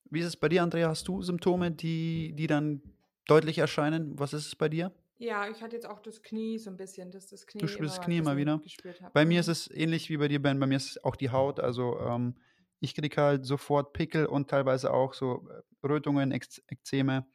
[0.09, 0.89] Wie ist es bei dir, Andrea?
[0.89, 2.81] Hast du Symptome, die, die dann
[3.27, 4.17] deutlich erscheinen?
[4.19, 4.91] Was ist es bei dir?
[5.17, 7.61] Ja, ich hatte jetzt auch das Knie so ein bisschen, dass das Knie.
[7.61, 8.61] Du spürst das Knie immer wieder.
[9.13, 10.59] Bei mir ist es ähnlich wie bei dir, Ben.
[10.59, 11.59] Bei mir ist auch die Haut.
[11.59, 12.35] Also ähm,
[12.79, 17.25] ich kriege halt sofort Pickel und teilweise auch so äh, Rötungen, Ekzeme.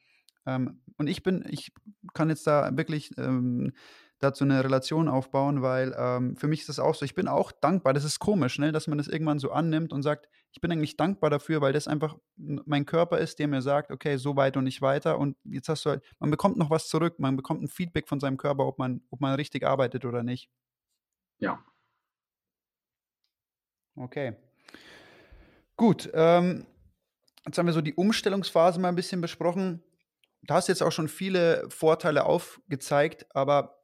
[0.48, 1.72] Ähm, und ich bin, ich
[2.14, 3.72] kann jetzt da wirklich ähm,
[4.18, 7.04] dazu eine Relation aufbauen, weil ähm, für mich ist das auch so.
[7.04, 7.92] Ich bin auch dankbar.
[7.92, 10.96] Das ist komisch, ne, dass man das irgendwann so annimmt und sagt, ich bin eigentlich
[10.96, 14.64] dankbar dafür, weil das einfach mein Körper ist, der mir sagt, okay, so weit und
[14.64, 15.18] nicht weiter.
[15.18, 18.18] Und jetzt hast du halt, man bekommt noch was zurück, man bekommt ein Feedback von
[18.18, 20.50] seinem Körper, ob man, ob man richtig arbeitet oder nicht.
[21.38, 21.62] Ja.
[23.94, 24.34] Okay.
[25.76, 26.10] Gut.
[26.12, 26.66] Ähm,
[27.46, 29.82] jetzt haben wir so die Umstellungsphase mal ein bisschen besprochen.
[30.42, 33.78] Da hast du jetzt auch schon viele Vorteile aufgezeigt, aber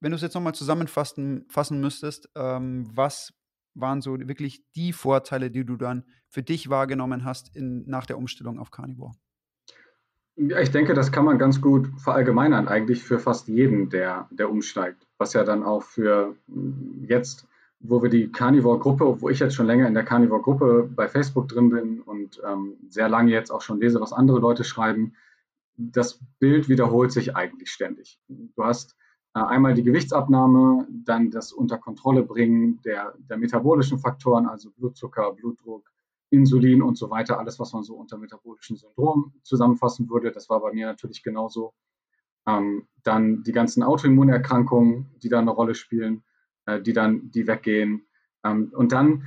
[0.00, 3.32] wenn du es jetzt nochmal zusammenfassen fassen müsstest, ähm, was
[3.74, 8.18] waren so wirklich die Vorteile, die du dann für dich wahrgenommen hast in, nach der
[8.18, 9.12] Umstellung auf Carnivore?
[10.36, 14.50] Ja, ich denke, das kann man ganz gut verallgemeinern, eigentlich für fast jeden, der, der
[14.50, 15.06] umsteigt.
[15.18, 17.46] Was ja dann auch für hm, jetzt,
[17.80, 21.70] wo wir die Carnivore-Gruppe, wo ich jetzt schon länger in der Carnivore-Gruppe bei Facebook drin
[21.70, 25.14] bin und ähm, sehr lange jetzt auch schon lese, was andere Leute schreiben,
[25.80, 28.20] das Bild wiederholt sich eigentlich ständig.
[28.28, 28.96] Du hast
[29.34, 35.32] äh, einmal die Gewichtsabnahme, dann das unter Kontrolle bringen der, der metabolischen Faktoren, also Blutzucker,
[35.32, 35.90] Blutdruck,
[36.28, 40.30] Insulin und so weiter, alles, was man so unter metabolischen Syndrom zusammenfassen würde.
[40.30, 41.72] Das war bei mir natürlich genauso.
[42.46, 46.22] Ähm, dann die ganzen Autoimmunerkrankungen, die da eine Rolle spielen,
[46.66, 48.06] äh, die dann, die weggehen.
[48.44, 49.24] Ähm, und dann,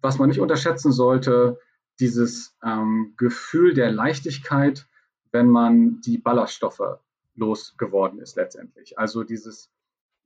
[0.00, 1.58] was man nicht unterschätzen sollte,
[2.00, 4.86] dieses ähm, Gefühl der Leichtigkeit,
[5.32, 6.98] wenn man die Ballaststoffe
[7.34, 8.98] losgeworden ist letztendlich.
[8.98, 9.70] Also dieses,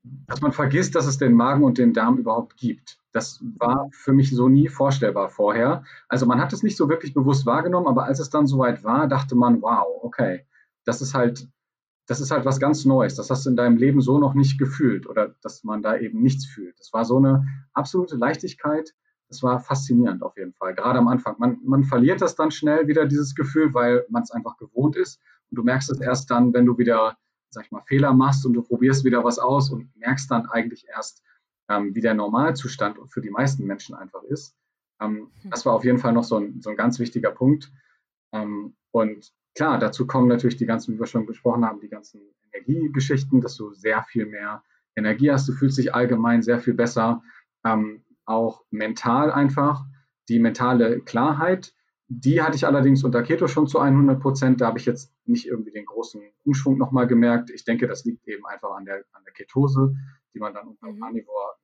[0.03, 2.99] dass man vergisst, dass es den Magen und den Darm überhaupt gibt.
[3.12, 5.85] Das war für mich so nie vorstellbar vorher.
[6.09, 9.09] Also man hat es nicht so wirklich bewusst wahrgenommen, aber als es dann soweit war,
[9.09, 10.45] dachte man, wow, okay,
[10.85, 11.49] das ist halt,
[12.07, 13.14] das ist halt was ganz Neues.
[13.14, 16.23] Das hast du in deinem Leben so noch nicht gefühlt oder dass man da eben
[16.23, 16.79] nichts fühlt.
[16.79, 18.95] Das war so eine absolute Leichtigkeit.
[19.29, 21.37] Das war faszinierend auf jeden Fall, gerade am Anfang.
[21.39, 25.21] Man, man verliert das dann schnell wieder, dieses Gefühl, weil man es einfach gewohnt ist.
[25.51, 27.17] Und du merkst es erst dann, wenn du wieder,
[27.51, 30.87] sag ich mal, Fehler machst und du probierst wieder was aus und merkst dann eigentlich
[30.89, 31.23] erst,
[31.69, 34.57] ähm, wie der Normalzustand für die meisten Menschen einfach ist.
[35.01, 35.51] Ähm, hm.
[35.51, 37.73] das war auf jeden Fall noch so ein, so ein ganz wichtiger Punkt.
[38.33, 42.21] Ähm, und klar, dazu kommen natürlich die ganzen, wie wir schon besprochen haben, die ganzen
[42.53, 44.62] Energiegeschichten, dass du sehr viel mehr
[44.95, 45.49] Energie hast.
[45.49, 47.23] Du fühlst dich allgemein sehr viel besser,
[47.65, 49.85] ähm, auch mental einfach.
[50.29, 51.73] Die mentale Klarheit,
[52.09, 54.61] die hatte ich allerdings unter Keto schon zu 100 Prozent.
[54.61, 57.51] Da habe ich jetzt nicht irgendwie den großen Umschwung nochmal gemerkt.
[57.51, 59.97] Ich denke, das liegt eben einfach an der, an der Ketose,
[60.35, 61.01] die man dann unter mhm.
[61.01, 61.55] Carnivore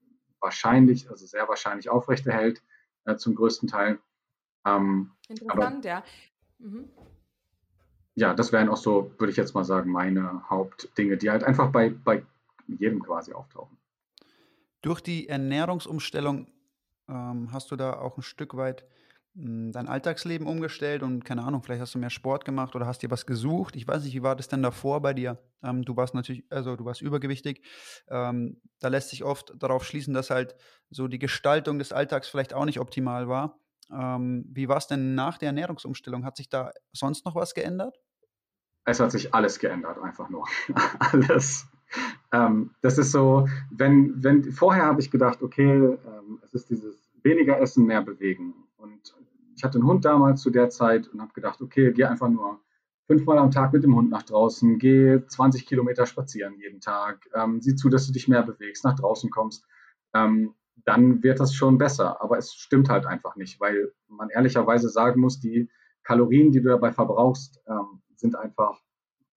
[0.41, 2.63] wahrscheinlich, also sehr wahrscheinlich aufrechterhält,
[3.05, 4.01] äh, zum größten Teil.
[4.67, 6.05] Ähm, Interessant, aber, ja.
[6.59, 6.89] Mhm.
[8.15, 11.71] Ja, das wären auch so, würde ich jetzt mal sagen, meine Hauptdinge, die halt einfach
[11.71, 12.27] bei, bei
[12.67, 13.79] jedem quasi auftauchen.
[14.83, 16.49] Durch die Ernährungsumstellung
[17.09, 18.85] ähm, hast du da auch ein Stück weit
[19.35, 23.03] hm, dein Alltagsleben umgestellt und keine Ahnung, vielleicht hast du mehr Sport gemacht oder hast
[23.03, 23.77] dir was gesucht.
[23.77, 25.39] Ich weiß nicht, wie war das denn davor bei dir?
[25.63, 27.65] Ähm, du warst natürlich, also du warst übergewichtig.
[28.09, 30.57] Ähm, da lässt sich oft darauf schließen, dass halt
[30.91, 33.59] so die Gestaltung des Alltags vielleicht auch nicht optimal war.
[33.91, 36.25] Ähm, wie war es denn nach der Ernährungsumstellung?
[36.25, 37.99] Hat sich da sonst noch was geändert?
[38.85, 40.45] Es hat sich alles geändert, einfach nur.
[40.99, 41.69] alles.
[42.33, 47.13] Ähm, das ist so, wenn, wenn vorher habe ich gedacht, okay, ähm, es ist dieses
[47.23, 48.55] weniger essen, mehr bewegen.
[48.77, 49.15] Und
[49.57, 52.61] ich hatte einen Hund damals zu der Zeit und habe gedacht, okay, geh einfach nur
[53.07, 57.61] fünfmal am Tag mit dem Hund nach draußen, geh 20 Kilometer spazieren jeden Tag, ähm,
[57.61, 59.67] sieh zu, dass du dich mehr bewegst, nach draußen kommst.
[60.15, 62.23] Ähm, dann wird das schon besser.
[62.23, 65.69] Aber es stimmt halt einfach nicht, weil man ehrlicherweise sagen muss, die
[66.03, 68.81] Kalorien, die du dabei verbrauchst, ähm, sind einfach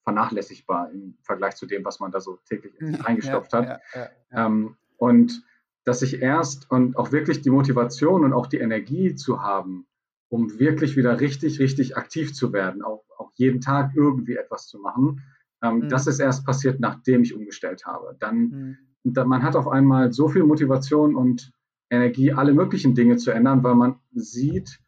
[0.05, 3.81] vernachlässigbar im Vergleich zu dem, was man da so täglich reingestopft ja, hat.
[3.93, 5.43] Ja, ja, ähm, und
[5.83, 9.87] dass ich erst und auch wirklich die Motivation und auch die Energie zu haben,
[10.29, 14.79] um wirklich wieder richtig, richtig aktiv zu werden, auch, auch jeden Tag irgendwie etwas zu
[14.79, 15.23] machen,
[15.61, 15.89] ähm, mhm.
[15.89, 18.15] das ist erst passiert, nachdem ich umgestellt habe.
[18.19, 18.77] Dann, mhm.
[19.03, 21.51] dann, man hat auf einmal so viel Motivation und
[21.89, 24.79] Energie, alle möglichen Dinge zu ändern, weil man sieht,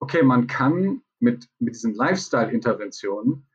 [0.00, 3.46] okay, man kann mit, mit diesen Lifestyle-Interventionen,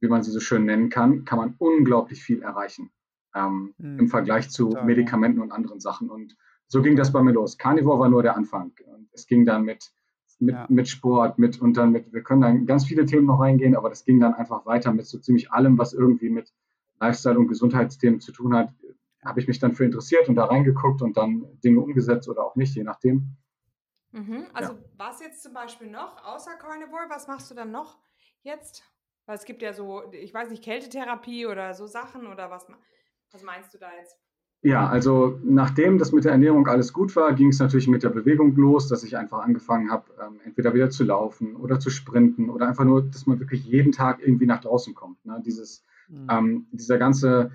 [0.00, 2.90] wie man sie so schön nennen kann, kann man unglaublich viel erreichen
[3.34, 3.98] ähm, mhm.
[4.00, 6.10] im Vergleich zu Total, Medikamenten und anderen Sachen.
[6.10, 7.58] Und so ging das bei mir los.
[7.58, 8.72] Carnivore war nur der Anfang.
[8.86, 9.90] Und es ging dann mit,
[10.38, 10.66] mit, ja.
[10.68, 13.88] mit Sport, mit und dann mit, wir können dann ganz viele Themen noch reingehen, aber
[13.88, 16.52] das ging dann einfach weiter mit so ziemlich allem, was irgendwie mit
[17.00, 18.72] Lifestyle und Gesundheitsthemen zu tun hat,
[19.24, 22.56] habe ich mich dann für interessiert und da reingeguckt und dann Dinge umgesetzt oder auch
[22.56, 23.36] nicht, je nachdem.
[24.12, 24.46] Mhm.
[24.52, 24.78] Also ja.
[24.96, 27.98] was jetzt zum Beispiel noch, außer Carnivore, was machst du dann noch
[28.42, 28.84] jetzt?
[29.28, 32.66] Weil es gibt ja so, ich weiß nicht, Kältetherapie oder so Sachen oder was,
[33.30, 34.16] was meinst du da jetzt?
[34.62, 38.08] Ja, also nachdem das mit der Ernährung alles gut war, ging es natürlich mit der
[38.08, 42.48] Bewegung los, dass ich einfach angefangen habe, ähm, entweder wieder zu laufen oder zu sprinten
[42.48, 45.22] oder einfach nur, dass man wirklich jeden Tag irgendwie nach draußen kommt.
[45.26, 45.42] Ne?
[45.44, 46.26] Dieses, mhm.
[46.30, 47.52] ähm, dieser ganze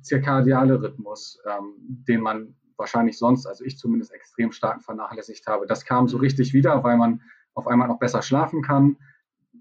[0.00, 1.74] zirkadiale Rhythmus, ähm,
[2.08, 6.24] den man wahrscheinlich sonst, also ich zumindest extrem stark vernachlässigt habe, das kam so mhm.
[6.24, 7.20] richtig wieder, weil man
[7.54, 8.96] auf einmal noch besser schlafen kann.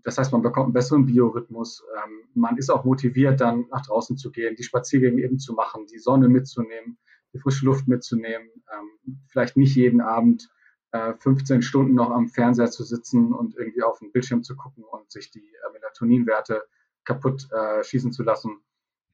[0.03, 1.83] Das heißt, man bekommt einen besseren Biorhythmus.
[2.03, 5.85] Ähm, man ist auch motiviert, dann nach draußen zu gehen, die Spaziergänge eben zu machen,
[5.87, 6.97] die Sonne mitzunehmen,
[7.33, 10.49] die frische Luft mitzunehmen, ähm, vielleicht nicht jeden Abend
[10.91, 14.83] äh, 15 Stunden noch am Fernseher zu sitzen und irgendwie auf den Bildschirm zu gucken
[14.83, 16.63] und sich die äh, Melatoninwerte
[17.03, 18.59] kaputt äh, schießen zu lassen.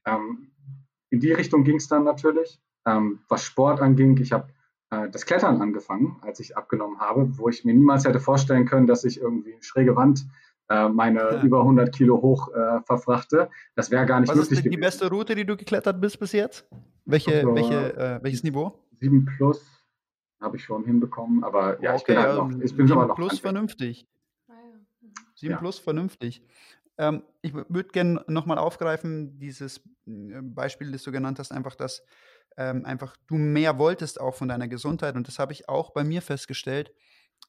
[0.04, 0.50] Ähm,
[1.10, 2.60] in die Richtung ging es dann natürlich.
[2.84, 4.48] Ähm, was Sport anging, ich habe
[4.90, 8.86] äh, das Klettern angefangen, als ich abgenommen habe, wo ich mir niemals hätte vorstellen können,
[8.86, 10.26] dass ich irgendwie eine schräge Wand
[10.68, 11.42] äh, meine ja.
[11.42, 13.48] über 100 Kilo hoch äh, verfrachte.
[13.74, 14.58] Das wäre gar nicht Was möglich.
[14.58, 16.66] Was ist die beste Route, die du geklettert bist bis jetzt?
[17.04, 18.72] Welche, also, welche, äh, welches Niveau?
[19.00, 19.64] 7 plus
[20.40, 23.14] habe ich schon hinbekommen, aber ja, okay, ich bin halt noch, ich bin 7 noch
[23.14, 24.06] plus vernünftig.
[25.34, 25.58] 7 ja.
[25.58, 26.42] plus vernünftig.
[26.98, 32.02] Ähm, ich würde gerne nochmal aufgreifen, dieses äh, Beispiel, das du genannt hast, einfach, dass
[32.56, 35.14] ähm, einfach du mehr wolltest auch von deiner Gesundheit.
[35.14, 36.92] Und das habe ich auch bei mir festgestellt.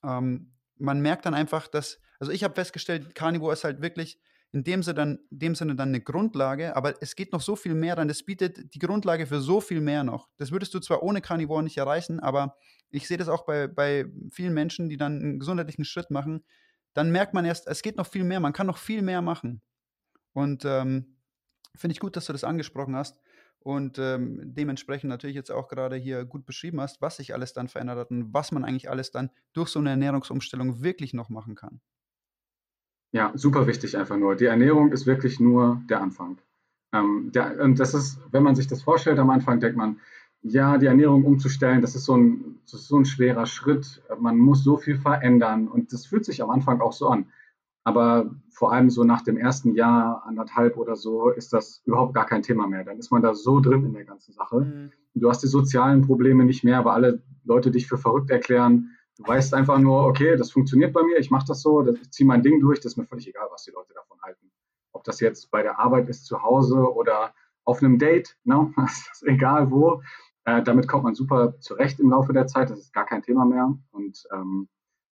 [0.04, 4.20] Ähm, man merkt dann einfach, dass, also ich habe festgestellt, Carnivore ist halt wirklich
[4.52, 7.76] in dem Sinne, dann, dem Sinne dann eine Grundlage, aber es geht noch so viel
[7.76, 8.08] mehr dann.
[8.08, 10.28] Das bietet die Grundlage für so viel mehr noch.
[10.38, 12.58] Das würdest du zwar ohne Carnivore nicht erreichen, aber
[12.90, 16.44] ich sehe das auch bei, bei vielen Menschen, die dann einen gesundheitlichen Schritt machen.
[16.94, 19.62] Dann merkt man erst, es geht noch viel mehr, man kann noch viel mehr machen.
[20.34, 21.18] Und ähm,
[21.76, 23.20] finde ich gut, dass du das angesprochen hast
[23.60, 27.68] und ähm, dementsprechend natürlich jetzt auch gerade hier gut beschrieben hast, was sich alles dann
[27.68, 31.56] verändert hat und was man eigentlich alles dann durch so eine Ernährungsumstellung wirklich noch machen
[31.56, 31.82] kann.
[33.12, 34.36] Ja, super wichtig einfach nur.
[34.36, 36.40] Die Ernährung ist wirklich nur der Anfang.
[36.94, 40.00] Ähm, der, und das ist, wenn man sich das vorstellt am Anfang, denkt man,
[40.42, 44.02] ja, die Ernährung umzustellen, das ist, so ein, das ist so ein schwerer Schritt.
[44.20, 47.28] Man muss so viel verändern und das fühlt sich am Anfang auch so an.
[47.90, 52.28] Aber vor allem so nach dem ersten Jahr, anderthalb oder so, ist das überhaupt gar
[52.28, 52.84] kein Thema mehr.
[52.84, 54.60] Dann ist man da so drin in der ganzen Sache.
[54.60, 54.92] Mhm.
[55.16, 58.92] Du hast die sozialen Probleme nicht mehr, weil alle Leute dich für verrückt erklären.
[59.18, 62.28] Du weißt einfach nur, okay, das funktioniert bei mir, ich mache das so, ich ziehe
[62.28, 64.52] mein Ding durch, das ist mir völlig egal, was die Leute davon halten.
[64.92, 68.72] Ob das jetzt bei der Arbeit ist, zu Hause oder auf einem Date, ne?
[69.24, 70.04] egal wo.
[70.46, 73.46] Äh, damit kommt man super zurecht im Laufe der Zeit, das ist gar kein Thema
[73.46, 73.74] mehr.
[73.90, 74.70] Und ähm,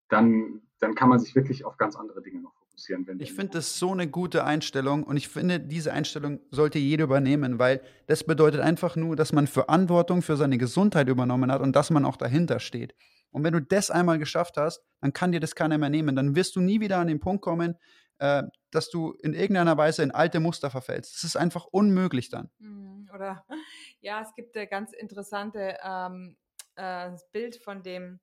[0.09, 2.66] dann, dann kann man sich wirklich auf ganz andere Dinge noch fokussieren.
[2.89, 7.05] Wenn ich finde das so eine gute Einstellung und ich finde, diese Einstellung sollte jeder
[7.05, 11.75] übernehmen, weil das bedeutet einfach nur, dass man Verantwortung für seine Gesundheit übernommen hat und
[11.75, 12.93] dass man auch dahinter steht.
[13.31, 16.15] Und wenn du das einmal geschafft hast, dann kann dir das keiner mehr nehmen.
[16.15, 17.75] Dann wirst du nie wieder an den Punkt kommen,
[18.19, 21.15] äh, dass du in irgendeiner Weise in alte Muster verfällst.
[21.15, 22.49] Das ist einfach unmöglich dann.
[22.59, 23.45] Mhm, oder
[24.01, 26.37] ja, es gibt ein ganz interessante ähm,
[26.75, 28.19] äh, Bild von dem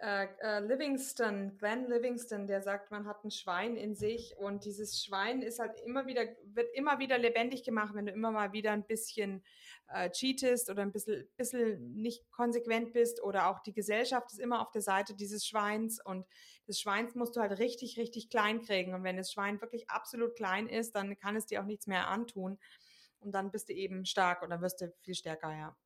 [0.00, 5.02] äh, äh, Livingston, Glenn Livingston, der sagt, man hat ein Schwein in sich und dieses
[5.02, 8.72] Schwein ist halt immer wieder, wird immer wieder lebendig gemacht, wenn du immer mal wieder
[8.72, 9.44] ein bisschen
[9.88, 14.60] äh, cheatest oder ein bisschen, bisschen nicht konsequent bist oder auch die Gesellschaft ist immer
[14.60, 16.26] auf der Seite dieses Schweins und
[16.66, 20.36] das Schweins musst du halt richtig, richtig klein kriegen und wenn das Schwein wirklich absolut
[20.36, 22.58] klein ist, dann kann es dir auch nichts mehr antun
[23.20, 25.76] und dann bist du eben stark oder wirst du viel stärker, ja.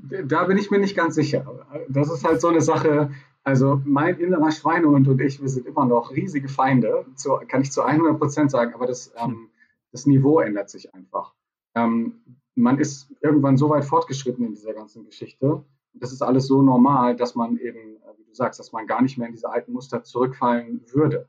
[0.00, 1.66] Da bin ich mir nicht ganz sicher.
[1.88, 3.10] Das ist halt so eine Sache.
[3.42, 7.72] Also mein innerer Schweinehund und ich, wir sind immer noch riesige Feinde, zu, kann ich
[7.72, 9.48] zu 100 Prozent sagen, aber das, ähm,
[9.90, 11.34] das Niveau ändert sich einfach.
[11.74, 12.20] Ähm,
[12.54, 15.64] man ist irgendwann so weit fortgeschritten in dieser ganzen Geschichte,
[16.00, 19.02] das ist alles so normal, dass man eben, äh, wie du sagst, dass man gar
[19.02, 21.28] nicht mehr in diese alten Muster zurückfallen würde.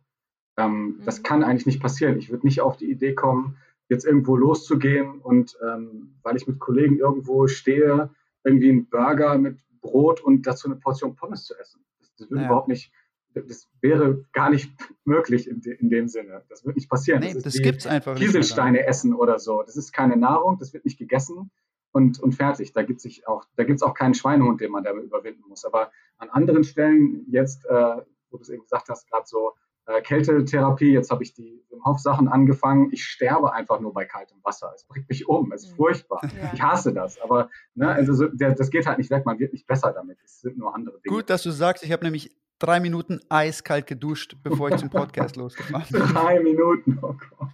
[0.58, 1.05] Ähm, mhm.
[1.05, 2.17] Das kann eigentlich nicht passieren.
[2.17, 6.60] Ich würde nicht auf die Idee kommen, jetzt irgendwo loszugehen und ähm, weil ich mit
[6.60, 8.10] Kollegen irgendwo stehe,
[8.43, 11.84] irgendwie einen Burger mit Brot und dazu eine Portion Pommes zu essen.
[11.99, 12.47] Das, das würde ja.
[12.47, 12.91] überhaupt nicht,
[13.34, 14.71] das wäre gar nicht
[15.06, 16.43] möglich in, de, in dem Sinne.
[16.49, 17.21] Das wird nicht passieren.
[17.21, 19.63] Nee, das, das es einfach Kieselsteine essen oder so.
[19.63, 21.52] Das ist keine Nahrung, das wird nicht gegessen
[21.91, 22.73] und, und fertig.
[22.73, 23.45] Da gibt es auch,
[23.82, 25.65] auch keinen Schweinehund, den man da überwinden muss.
[25.65, 27.97] Aber an anderen Stellen jetzt, äh,
[28.30, 29.54] wo du es eben gesagt hast, gerade so
[29.89, 32.89] äh, Kältetherapie, jetzt habe ich die Wim Hof Sachen angefangen.
[32.91, 34.71] Ich sterbe einfach nur bei kaltem Wasser.
[34.75, 35.52] Es bringt mich um.
[35.52, 35.75] Es ist mhm.
[35.78, 36.21] furchtbar.
[36.23, 36.52] Ja.
[36.54, 37.19] Ich hasse das.
[37.21, 39.25] Aber ne, also so, der, das geht halt nicht weg.
[39.25, 40.19] Man wird nicht besser damit.
[40.23, 41.15] Es sind nur andere Dinge.
[41.15, 45.36] Gut, dass du sagst, ich habe nämlich drei Minuten eiskalt geduscht, bevor ich zum Podcast
[45.38, 46.02] losgefahren bin.
[46.02, 47.49] Drei Minuten, oh Gott.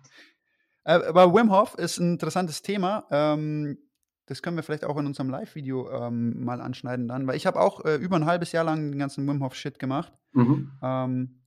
[0.84, 3.06] Äh, aber Wim Hof ist ein interessantes Thema.
[3.12, 3.78] Ähm,
[4.26, 7.62] das können wir vielleicht auch in unserem Live-Video ähm, mal anschneiden dann, weil ich habe
[7.62, 10.12] auch äh, über ein halbes Jahr lang den ganzen Wim Hof-Shit gemacht.
[10.34, 10.71] Mhm.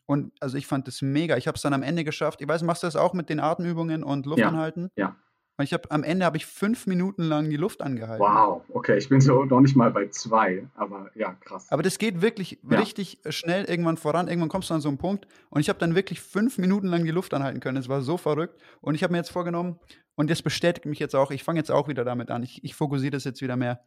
[0.08, 1.36] Und also ich fand das mega.
[1.36, 2.40] Ich habe es dann am Ende geschafft.
[2.40, 4.90] Ich weiß, machst du das auch mit den Atemübungen und Luft ja, anhalten?
[4.96, 5.16] Ja.
[5.58, 8.24] Und ich habe am Ende habe ich fünf Minuten lang die Luft angehalten.
[8.24, 11.66] Wow, okay, ich bin so noch nicht mal bei zwei, aber ja, krass.
[11.70, 12.78] Aber das geht wirklich ja.
[12.78, 14.28] richtig schnell irgendwann voran.
[14.28, 17.04] Irgendwann kommst du an so einen Punkt und ich habe dann wirklich fünf Minuten lang
[17.04, 17.76] die Luft anhalten können.
[17.76, 18.58] Es war so verrückt.
[18.80, 19.78] Und ich habe mir jetzt vorgenommen,
[20.14, 22.42] und das bestätigt mich jetzt auch, ich fange jetzt auch wieder damit an.
[22.42, 23.84] Ich, ich fokussiere das jetzt wieder mehr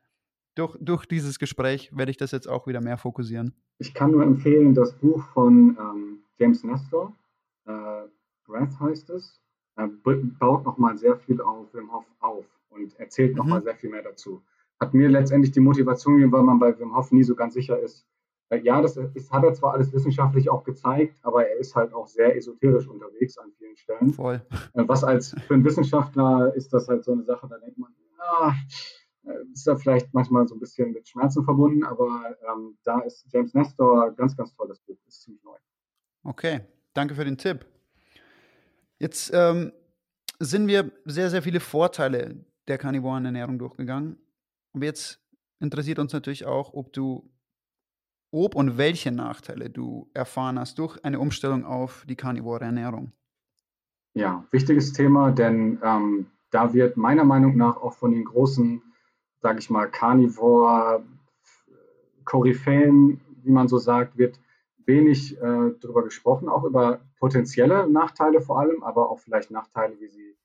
[0.56, 3.54] durch, durch dieses Gespräch werde ich das jetzt auch wieder mehr fokussieren.
[3.78, 7.16] Ich kann nur empfehlen, das Buch von ähm, James Nestor,
[7.66, 8.08] äh,
[8.46, 9.40] Breath heißt es,
[9.76, 13.64] er baut nochmal sehr viel auf Wim Hof auf und erzählt nochmal mhm.
[13.64, 14.42] sehr viel mehr dazu.
[14.80, 17.80] Hat mir letztendlich die Motivation gegeben, weil man bei Wim Hof nie so ganz sicher
[17.80, 18.06] ist.
[18.50, 21.94] Äh, ja, das ist, hat er zwar alles wissenschaftlich auch gezeigt, aber er ist halt
[21.94, 24.14] auch sehr esoterisch unterwegs an vielen Stellen.
[24.14, 24.42] Voll.
[24.74, 27.92] Äh, was als für einen Wissenschaftler ist das halt so eine Sache, da denkt man,
[28.20, 28.54] ah, äh,
[29.54, 33.54] ist da vielleicht manchmal so ein bisschen mit Schmerzen verbunden, aber ähm, da ist James
[33.54, 35.58] Nestor ganz, ganz tolles Buch, ist ziemlich neu.
[36.24, 36.62] Okay,
[36.94, 37.66] danke für den Tipp.
[39.00, 39.72] Jetzt ähm,
[40.40, 44.18] sind wir sehr, sehr viele Vorteile der karnivoren Ernährung durchgegangen.
[44.74, 45.20] Aber jetzt
[45.60, 47.30] interessiert uns natürlich auch, ob du,
[48.32, 53.12] ob und welche Nachteile du erfahren hast durch eine Umstellung auf die karnivore Ernährung.
[54.14, 58.82] Ja, wichtiges Thema, denn ähm, da wird meiner Meinung nach auch von den großen
[59.42, 61.04] sage ich mal, Carnivore,
[62.26, 64.40] Koryphäen, wie man so sagt, wird
[64.86, 70.08] wenig äh, darüber gesprochen, auch über potenzielle Nachteile vor allem, aber auch vielleicht Nachteile, wie
[70.08, 70.36] sie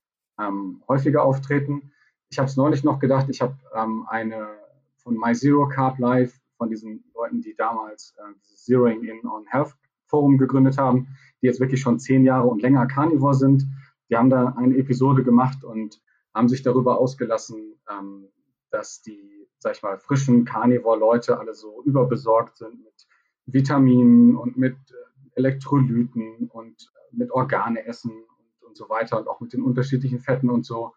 [0.40, 1.92] ähm, häufiger auftreten.
[2.28, 4.48] Ich habe es neulich noch gedacht, ich habe ähm, eine
[4.96, 9.46] von My Zero Carb Life, von diesen Leuten, die damals äh, dieses Zeroing in on
[9.46, 9.74] Health
[10.06, 11.08] Forum gegründet haben,
[11.42, 13.66] die jetzt wirklich schon zehn Jahre und länger Carnivore sind.
[14.08, 16.00] Die haben da eine Episode gemacht und
[16.34, 18.28] haben sich darüber ausgelassen, ähm,
[18.70, 23.06] dass die, sag ich mal, frischen Carnivore-Leute alle so überbesorgt sind mit
[23.46, 29.28] Vitaminen und mit äh, Elektrolyten und äh, mit Organe essen und, und so weiter und
[29.28, 30.94] auch mit den unterschiedlichen Fetten und so.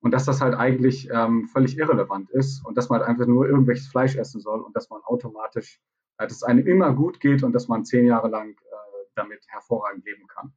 [0.00, 3.46] Und dass das halt eigentlich ähm, völlig irrelevant ist und dass man halt einfach nur
[3.46, 5.80] irgendwelches Fleisch essen soll und dass man automatisch,
[6.18, 9.44] äh, dass es einem immer gut geht und dass man zehn Jahre lang äh, damit
[9.48, 10.52] hervorragend leben kann.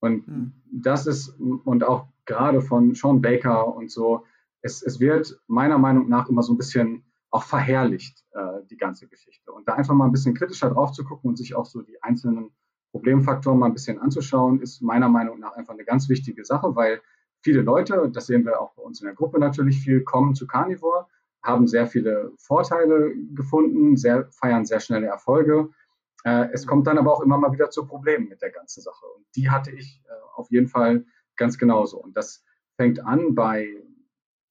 [0.00, 0.52] Und mhm.
[0.72, 4.24] das ist, und auch gerade von Sean Baker und so,
[4.62, 9.06] es, es wird meiner Meinung nach immer so ein bisschen auch verherrlicht, äh, die ganze
[9.06, 9.52] Geschichte.
[9.52, 12.02] Und da einfach mal ein bisschen kritischer drauf zu gucken und sich auch so die
[12.02, 12.50] einzelnen
[12.90, 17.00] Problemfaktoren mal ein bisschen anzuschauen, ist meiner Meinung nach einfach eine ganz wichtige Sache, weil
[17.40, 20.46] viele Leute, das sehen wir auch bei uns in der Gruppe natürlich viel, kommen zu
[20.46, 21.06] Carnivore,
[21.42, 25.70] haben sehr viele Vorteile gefunden, sehr, feiern sehr schnelle Erfolge.
[26.24, 29.06] Äh, es kommt dann aber auch immer mal wieder zu Problemen mit der ganzen Sache.
[29.16, 32.02] Und die hatte ich äh, auf jeden Fall ganz genauso.
[32.02, 32.44] Und das
[32.76, 33.82] fängt an bei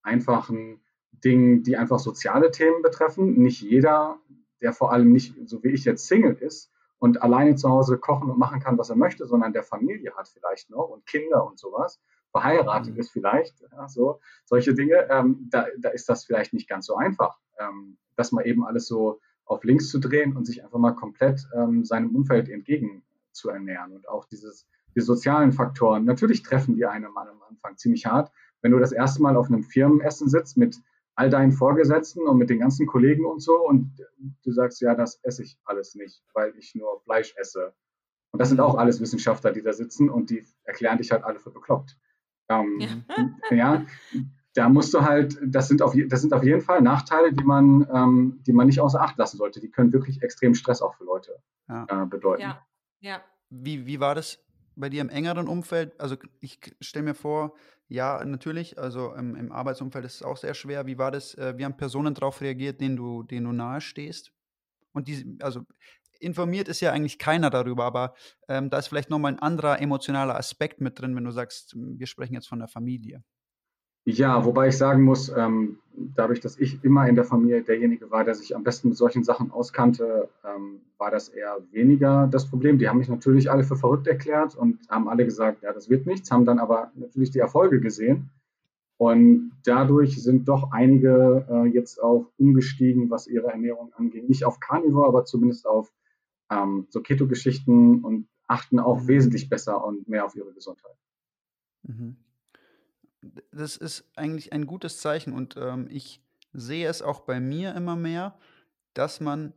[0.01, 0.81] einfachen
[1.12, 3.38] Dingen, die einfach soziale Themen betreffen.
[3.41, 4.19] Nicht jeder,
[4.62, 8.29] der vor allem nicht, so wie ich jetzt Single ist und alleine zu Hause kochen
[8.29, 11.57] und machen kann, was er möchte, sondern der Familie hat vielleicht noch und Kinder und
[11.57, 11.99] sowas,
[12.31, 12.99] verheiratet mhm.
[12.99, 16.95] ist vielleicht, ja, so, solche Dinge, ähm, da, da ist das vielleicht nicht ganz so
[16.95, 20.91] einfach, ähm, das mal eben alles so auf links zu drehen und sich einfach mal
[20.91, 26.05] komplett ähm, seinem Umfeld entgegen zu ernähren und auch dieses, die sozialen Faktoren.
[26.05, 28.32] Natürlich treffen die einen am Anfang ziemlich hart,
[28.62, 30.82] wenn du das erste Mal auf einem Firmenessen sitzt mit
[31.16, 33.93] all deinen Vorgesetzten und mit den ganzen Kollegen und so und
[34.43, 37.74] du sagst, ja, das esse ich alles nicht, weil ich nur Fleisch esse.
[38.32, 41.39] Und das sind auch alles Wissenschaftler, die da sitzen und die erklären dich halt alle
[41.39, 41.97] für bekloppt.
[42.47, 42.95] Ähm, ja.
[43.55, 43.86] ja.
[44.53, 47.86] da musst du halt, das sind auf, das sind auf jeden Fall Nachteile, die man,
[47.93, 49.60] ähm, die man nicht außer Acht lassen sollte.
[49.60, 51.86] Die können wirklich extrem Stress auch für Leute ja.
[51.89, 52.43] äh, bedeuten.
[52.43, 52.66] Ja,
[53.01, 53.22] ja.
[53.49, 54.39] Wie, wie war das
[54.78, 55.99] bei dir im engeren Umfeld?
[55.99, 57.53] Also ich stelle mir vor,
[57.89, 58.77] Ja, natürlich.
[58.77, 60.85] Also im, im Arbeitsumfeld ist es auch sehr schwer.
[60.85, 61.33] Wie war das?
[61.35, 63.79] Äh, wie haben Personen darauf reagiert, denen du, denen du nahe?
[64.93, 65.65] Und die, also
[66.19, 68.13] informiert ist ja eigentlich keiner darüber, aber
[68.47, 72.07] ähm, da ist vielleicht nochmal ein anderer emotionaler Aspekt mit drin, wenn du sagst, wir
[72.07, 73.23] sprechen jetzt von der Familie.
[74.10, 78.24] Ja, wobei ich sagen muss, ähm, dadurch, dass ich immer in der Familie derjenige war,
[78.24, 82.80] der sich am besten mit solchen Sachen auskannte, ähm, war das eher weniger das Problem.
[82.80, 86.07] Die haben mich natürlich alle für verrückt erklärt und haben alle gesagt, ja, das wird
[86.07, 88.32] nichts, haben dann aber natürlich die Erfolge gesehen.
[88.97, 94.28] Und dadurch sind doch einige äh, jetzt auch umgestiegen, was ihre Ernährung angeht.
[94.28, 95.93] Nicht auf Carnivore, aber zumindest auf
[96.49, 100.97] ähm, so Keto-Geschichten und achten auch wesentlich besser und mehr auf ihre Gesundheit.
[101.84, 102.18] Mhm
[103.51, 106.22] das ist eigentlich ein gutes Zeichen und ähm, ich
[106.53, 108.38] sehe es auch bei mir immer mehr,
[108.93, 109.53] dass man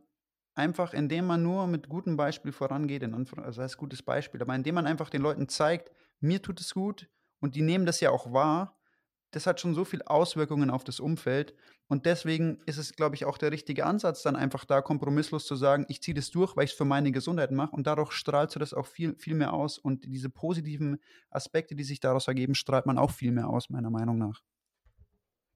[0.55, 4.53] einfach, indem man nur mit gutem Beispiel vorangeht, in also das heißt gutes Beispiel, aber
[4.53, 7.09] indem man einfach den Leuten zeigt, mir tut es gut
[7.39, 8.77] und die nehmen das ja auch wahr,
[9.33, 11.53] das hat schon so viele Auswirkungen auf das Umfeld.
[11.87, 15.55] Und deswegen ist es, glaube ich, auch der richtige Ansatz, dann einfach da kompromisslos zu
[15.55, 17.75] sagen, ich ziehe das durch, weil ich es für meine Gesundheit mache.
[17.75, 19.77] Und dadurch strahlst du das auch viel, viel mehr aus.
[19.79, 23.89] Und diese positiven Aspekte, die sich daraus ergeben, strahlt man auch viel mehr aus, meiner
[23.89, 24.41] Meinung nach.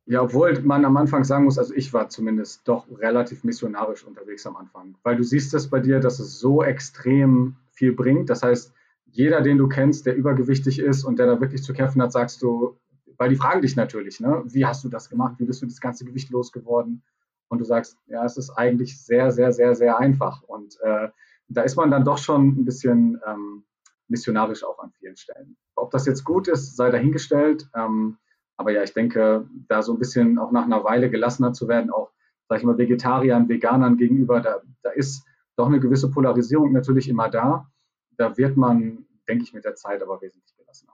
[0.06, 4.48] Ja, obwohl man am Anfang sagen muss, also ich war zumindest doch relativ missionarisch unterwegs
[4.48, 4.96] am Anfang.
[5.04, 8.30] Weil du siehst das bei dir, dass es so extrem viel bringt.
[8.30, 8.74] Das heißt,
[9.06, 12.42] jeder, den du kennst, der übergewichtig ist und der da wirklich zu kämpfen hat, sagst
[12.42, 12.78] du,
[13.18, 15.82] weil die fragen dich natürlich, ne, wie hast du das gemacht, wie bist du das
[15.82, 17.04] ganze Gewicht losgeworden?
[17.50, 20.44] Und du sagst, ja, es ist eigentlich sehr, sehr, sehr, sehr einfach.
[20.44, 21.10] Und äh,
[21.48, 23.64] da ist man dann doch schon ein bisschen ähm,
[24.08, 25.56] missionarisch auch an vielen Stellen.
[25.76, 27.70] Ob das jetzt gut ist, sei dahingestellt.
[27.74, 28.18] Ähm,
[28.58, 31.92] aber ja, ich denke, da so ein bisschen auch nach einer Weile gelassener zu werden,
[31.92, 32.12] auch,
[32.50, 37.30] sag ich mal, Vegetariern, Veganern gegenüber, da, da ist doch eine gewisse Polarisierung natürlich immer
[37.30, 37.72] da.
[38.18, 40.94] Da wird man, denke ich, mit der Zeit aber wesentlich gelassener.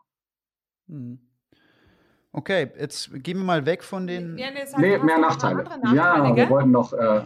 [0.87, 1.19] Mhm.
[2.35, 4.37] Okay, jetzt gehen wir mal weg von den.
[4.39, 5.63] Ja, nee, nee mehr Nachteile.
[5.63, 5.95] Nachteile.
[5.95, 7.21] Ja, wir wollten noch, äh,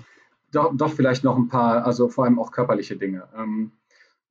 [0.51, 3.27] doch, doch, vielleicht noch ein paar, also vor allem auch körperliche Dinge.
[3.33, 3.71] Ähm,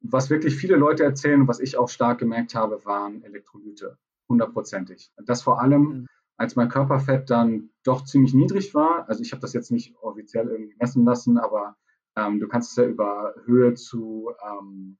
[0.02, 3.96] was wirklich viele Leute erzählen und was ich auch stark gemerkt habe, waren Elektrolyte,
[4.28, 5.10] hundertprozentig.
[5.24, 6.06] Das vor allem, mhm.
[6.36, 9.08] als mein Körperfett dann doch ziemlich niedrig war.
[9.08, 11.76] Also ich habe das jetzt nicht offiziell irgendwie messen lassen, aber
[12.16, 14.98] ähm, du kannst es ja über Höhe zu, ähm,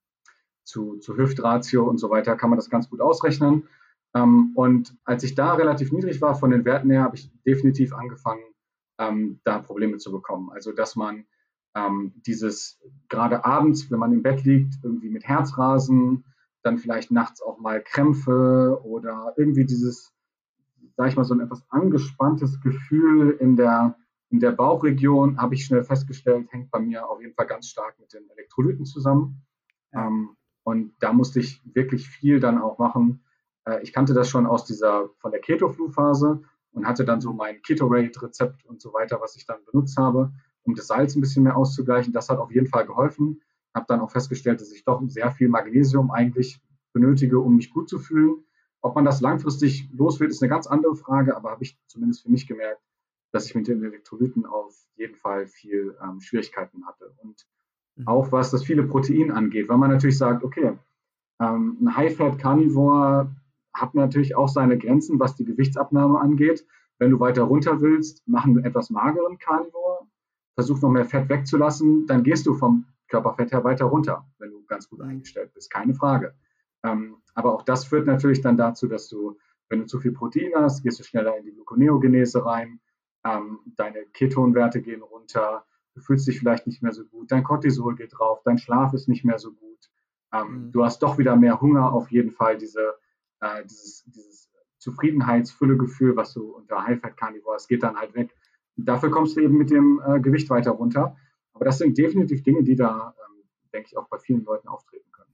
[0.65, 3.69] zu, zu Hüftratio und so weiter, kann man das ganz gut ausrechnen.
[4.17, 7.93] Ähm, und als ich da relativ niedrig war von den Werten her, habe ich definitiv
[7.93, 8.43] angefangen,
[8.99, 10.51] ähm, da Probleme zu bekommen.
[10.51, 11.27] Also dass man
[11.75, 16.25] ähm, dieses gerade abends, wenn man im Bett liegt, irgendwie mit Herzrasen,
[16.63, 20.13] dann vielleicht nachts auch mal Krämpfe oder irgendwie dieses,
[20.97, 23.97] sage ich mal, so ein etwas angespanntes Gefühl in der,
[24.31, 28.01] in der Bauchregion, habe ich schnell festgestellt, hängt bei mir auf jeden Fall ganz stark
[28.01, 29.43] mit den Elektrolyten zusammen.
[30.65, 33.23] Und da musste ich wirklich viel dann auch machen,
[33.67, 36.43] äh, ich kannte das schon aus dieser, von der Keto-Flu-Phase
[36.73, 40.75] und hatte dann so mein Keto-Rate-Rezept und so weiter, was ich dann benutzt habe, um
[40.75, 42.13] das Salz ein bisschen mehr auszugleichen.
[42.13, 43.43] Das hat auf jeden Fall geholfen.
[43.75, 46.61] Habe dann auch festgestellt, dass ich doch sehr viel Magnesium eigentlich
[46.93, 48.45] benötige, um mich gut zu fühlen.
[48.81, 52.23] Ob man das langfristig los wird, ist eine ganz andere Frage, aber habe ich zumindest
[52.23, 52.81] für mich gemerkt,
[53.33, 57.13] dass ich mit den Elektrolyten auf jeden Fall viel ähm, Schwierigkeiten hatte.
[57.19, 57.47] Und
[57.97, 58.07] mhm.
[58.07, 60.79] auch was das viele Protein angeht, weil man natürlich sagt, okay,
[61.41, 63.31] ähm, ein High-Fat-Carnivore
[63.81, 66.67] hat natürlich auch seine Grenzen, was die Gewichtsabnahme angeht.
[66.99, 70.07] Wenn du weiter runter willst, mach einen etwas mageren Carnivore,
[70.55, 74.65] versuch noch mehr Fett wegzulassen, dann gehst du vom Körperfett her weiter runter, wenn du
[74.67, 76.35] ganz gut eingestellt bist, keine Frage.
[76.83, 79.37] Ähm, aber auch das führt natürlich dann dazu, dass du,
[79.69, 82.81] wenn du zu viel Protein hast, gehst du schneller in die Gluconeogenese rein,
[83.25, 85.65] ähm, deine Ketonwerte gehen runter,
[85.95, 89.09] du fühlst dich vielleicht nicht mehr so gut, dein Cortisol geht drauf, dein Schlaf ist
[89.09, 89.91] nicht mehr so gut.
[90.33, 90.73] Ähm, mhm.
[90.73, 92.95] Du hast doch wieder mehr Hunger, auf jeden Fall diese
[93.41, 98.35] äh, dieses, dieses Zufriedenheitsfüllegefühl, was du unter High-Fat Carnivore hast, geht dann halt weg.
[98.77, 101.17] Und dafür kommst du eben mit dem äh, Gewicht weiter runter.
[101.53, 105.11] Aber das sind definitiv Dinge, die da, ähm, denke ich, auch bei vielen Leuten auftreten
[105.11, 105.33] können.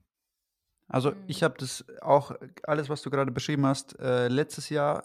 [0.87, 1.17] Also mhm.
[1.27, 5.03] ich habe das auch, alles, was du gerade beschrieben hast, äh, letztes Jahr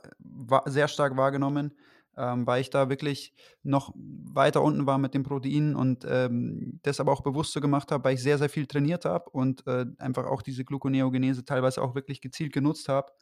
[0.66, 1.74] sehr stark wahrgenommen
[2.18, 7.00] ähm, weil ich da wirklich noch weiter unten war mit dem Protein und ähm, das
[7.00, 9.86] aber auch bewusst so gemacht habe, weil ich sehr, sehr viel trainiert habe und äh,
[9.98, 13.12] einfach auch diese Gluconeogenese teilweise auch wirklich gezielt genutzt habe.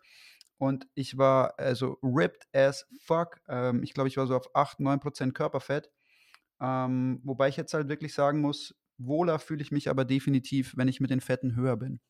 [0.58, 3.40] Und ich war also ripped as fuck.
[3.48, 5.90] Ähm, ich glaube, ich war so auf 8, 9 Prozent Körperfett.
[6.60, 10.88] Ähm, wobei ich jetzt halt wirklich sagen muss, wohler fühle ich mich aber definitiv, wenn
[10.88, 12.00] ich mit den Fetten höher bin.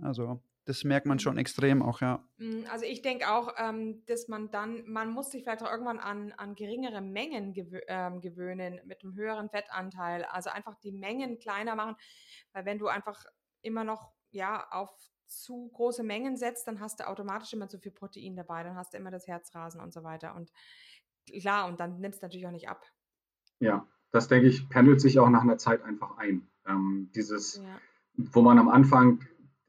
[0.00, 2.28] Also das merkt man schon extrem auch, ja.
[2.38, 6.00] Mm, also ich denke auch, ähm, dass man dann, man muss sich vielleicht auch irgendwann
[6.00, 10.24] an, an geringere Mengen gewö ähm, gewöhnen mit einem höheren Fettanteil.
[10.24, 11.96] Also einfach die Mengen kleiner machen,
[12.52, 13.24] weil wenn du einfach
[13.62, 14.90] immer noch ja auf
[15.28, 18.92] zu große Mengen setzt, dann hast du automatisch immer zu viel Protein dabei, dann hast
[18.92, 20.34] du immer das Herzrasen und so weiter.
[20.34, 20.50] Und
[21.40, 22.84] klar, und dann nimmst du natürlich auch nicht ab.
[23.60, 26.48] Ja, das denke ich, pendelt sich auch nach einer Zeit einfach ein.
[26.66, 27.80] Ähm, dieses, ja.
[28.16, 29.20] wo man am Anfang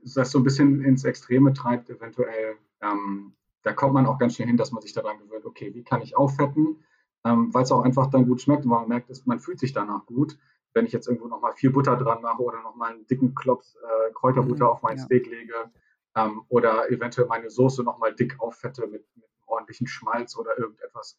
[0.04, 3.34] das so ein bisschen ins Extreme treibt, eventuell, ähm,
[3.64, 6.02] da kommt man auch ganz schnell hin, dass man sich daran gewöhnt, okay, wie kann
[6.02, 6.84] ich auffetten,
[7.26, 9.74] ähm, weil es auch einfach dann gut schmeckt und man merkt, dass man fühlt sich
[9.74, 10.38] danach gut.
[10.74, 14.14] Wenn ich jetzt irgendwo nochmal viel Butter dran mache oder nochmal einen dicken Klops äh,
[14.14, 15.04] Kräuterbutter mhm, auf mein ja.
[15.04, 15.72] Steak lege
[16.16, 21.18] ähm, oder eventuell meine Soße nochmal dick auffette mit, mit ordentlichen Schmalz oder irgendetwas.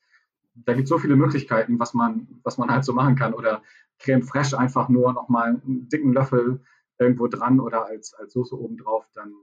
[0.55, 3.35] Da gibt es so viele Möglichkeiten, was man, was man halt so machen kann.
[3.35, 3.63] Oder
[3.99, 6.61] Creme fraiche einfach nur nochmal einen dicken Löffel
[6.99, 9.35] irgendwo dran oder als, als Soße obendrauf, dann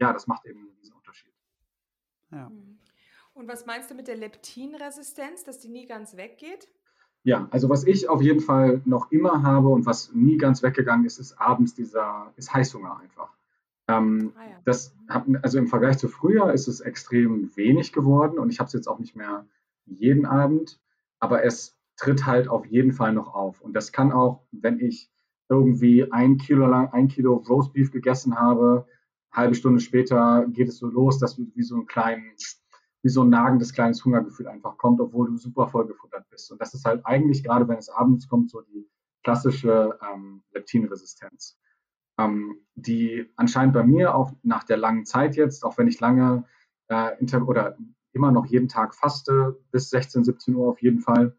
[0.00, 1.32] ja, das macht eben diesen Unterschied.
[2.32, 2.48] Ja.
[2.48, 2.78] Mhm.
[3.34, 6.68] Und was meinst du mit der Leptinresistenz, dass die nie ganz weggeht?
[7.22, 11.04] Ja, also was ich auf jeden Fall noch immer habe und was nie ganz weggegangen
[11.04, 13.30] ist, ist abends dieser, ist Heißhunger einfach.
[13.88, 14.60] Ähm, ah, ja.
[14.64, 18.68] Das hab, also im Vergleich zu früher ist es extrem wenig geworden und ich habe
[18.68, 19.46] es jetzt auch nicht mehr
[19.84, 20.80] jeden Abend,
[21.18, 23.60] aber es tritt halt auf jeden Fall noch auf.
[23.60, 25.10] Und das kann auch, wenn ich
[25.50, 28.86] irgendwie ein Kilo lang, ein Kilo Roastbeef gegessen habe,
[29.32, 32.32] halbe Stunde später geht es so los, dass wie so ein kleinen
[33.02, 36.52] wie so ein nagendes kleines Hungergefühl einfach kommt, obwohl du super vollgefuttert bist.
[36.52, 38.88] Und das ist halt eigentlich, gerade wenn es abends kommt, so die
[39.22, 41.58] klassische ähm, Leptinresistenz,
[42.18, 46.44] ähm, die anscheinend bei mir auch nach der langen Zeit jetzt, auch wenn ich lange
[46.88, 47.76] äh, oder
[48.12, 51.36] immer noch jeden Tag faste, bis 16, 17 Uhr auf jeden Fall,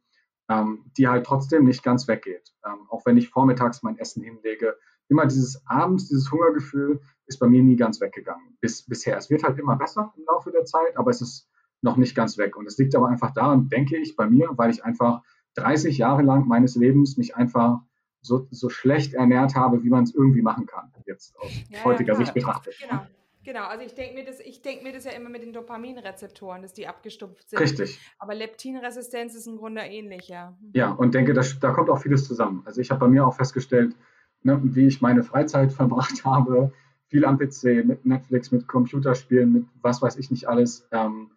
[0.52, 2.54] ähm, die halt trotzdem nicht ganz weggeht.
[2.66, 4.76] Ähm, auch wenn ich vormittags mein Essen hinlege,
[5.08, 9.18] immer dieses abends, dieses Hungergefühl ist bei mir nie ganz weggegangen bis, bisher.
[9.18, 11.49] Es wird halt immer besser im Laufe der Zeit, aber es ist
[11.82, 12.58] noch nicht ganz weg.
[12.58, 15.22] Und es liegt aber einfach daran, denke ich, bei mir, weil ich einfach
[15.56, 17.80] 30 Jahre lang meines Lebens mich einfach
[18.22, 22.14] so, so schlecht ernährt habe, wie man es irgendwie machen kann, jetzt aus ja, heutiger
[22.14, 22.76] ja, Sicht betrachtet.
[22.80, 23.02] Genau.
[23.44, 26.74] Genau, also ich denke mir, das, denk mir das ja immer mit den Dopaminrezeptoren, dass
[26.74, 27.60] die abgestumpft sind.
[27.60, 28.00] Richtig.
[28.20, 30.56] Aber Leptinresistenz ist im Grunde ähnlich, ja.
[30.62, 30.72] Mhm.
[30.74, 32.62] Ja, und denke, das, da kommt auch vieles zusammen.
[32.66, 33.96] Also ich habe bei mir auch festgestellt,
[34.44, 36.72] ne, wie ich meine Freizeit verbracht habe,
[37.08, 40.88] viel am PC, mit Netflix, mit Computerspielen, mit was weiß ich nicht alles.
[40.92, 41.32] Ähm,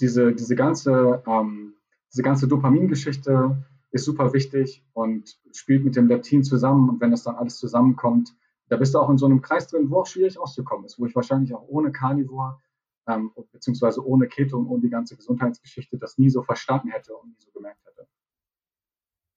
[0.00, 1.74] diese, diese ganze, ähm,
[2.12, 6.88] diese ganze Dopamingeschichte ist super wichtig und spielt mit dem Leptin zusammen.
[6.88, 8.34] Und wenn das dann alles zusammenkommt,
[8.68, 11.06] da bist du auch in so einem Kreis drin, wo auch schwierig auszukommen ist, wo
[11.06, 12.60] ich wahrscheinlich auch ohne Carnivore
[13.06, 17.28] ähm, beziehungsweise ohne Keto und ohne die ganze Gesundheitsgeschichte das nie so verstanden hätte und
[17.28, 18.06] nie so gemerkt hätte.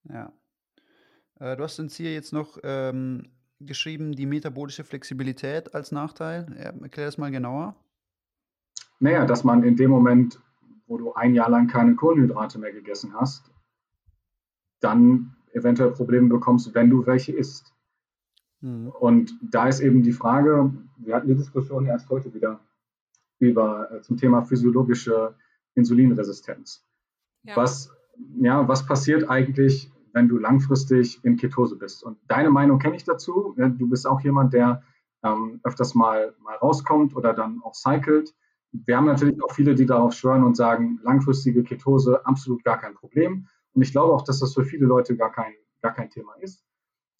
[0.05, 0.33] Ja.
[1.39, 6.45] Äh, du hast uns hier jetzt noch ähm, geschrieben, die metabolische Flexibilität als Nachteil.
[6.81, 7.75] Erklär das mal genauer.
[8.99, 10.39] Naja, dass man in dem Moment
[10.87, 13.51] wo du ein Jahr lang keine Kohlenhydrate mehr gegessen hast,
[14.79, 17.73] dann eventuell Probleme bekommst, wenn du welche isst.
[18.67, 18.89] Mhm.
[18.89, 22.59] Und da ist eben die Frage, wir hatten die Diskussion erst heute wieder
[23.39, 25.35] über äh, zum Thema physiologische
[25.75, 26.85] Insulinresistenz.
[27.43, 27.55] Ja.
[27.55, 27.91] Was,
[28.39, 32.03] ja, was passiert eigentlich, wenn du langfristig in Ketose bist?
[32.03, 33.55] Und deine Meinung kenne ich dazu.
[33.55, 34.83] Du bist auch jemand, der
[35.23, 38.33] ähm, öfters mal, mal rauskommt oder dann auch cycelt.
[38.71, 42.95] Wir haben natürlich auch viele, die darauf schwören und sagen, langfristige Ketose absolut gar kein
[42.95, 43.47] Problem.
[43.73, 46.66] Und ich glaube auch, dass das für viele Leute gar kein, gar kein Thema ist.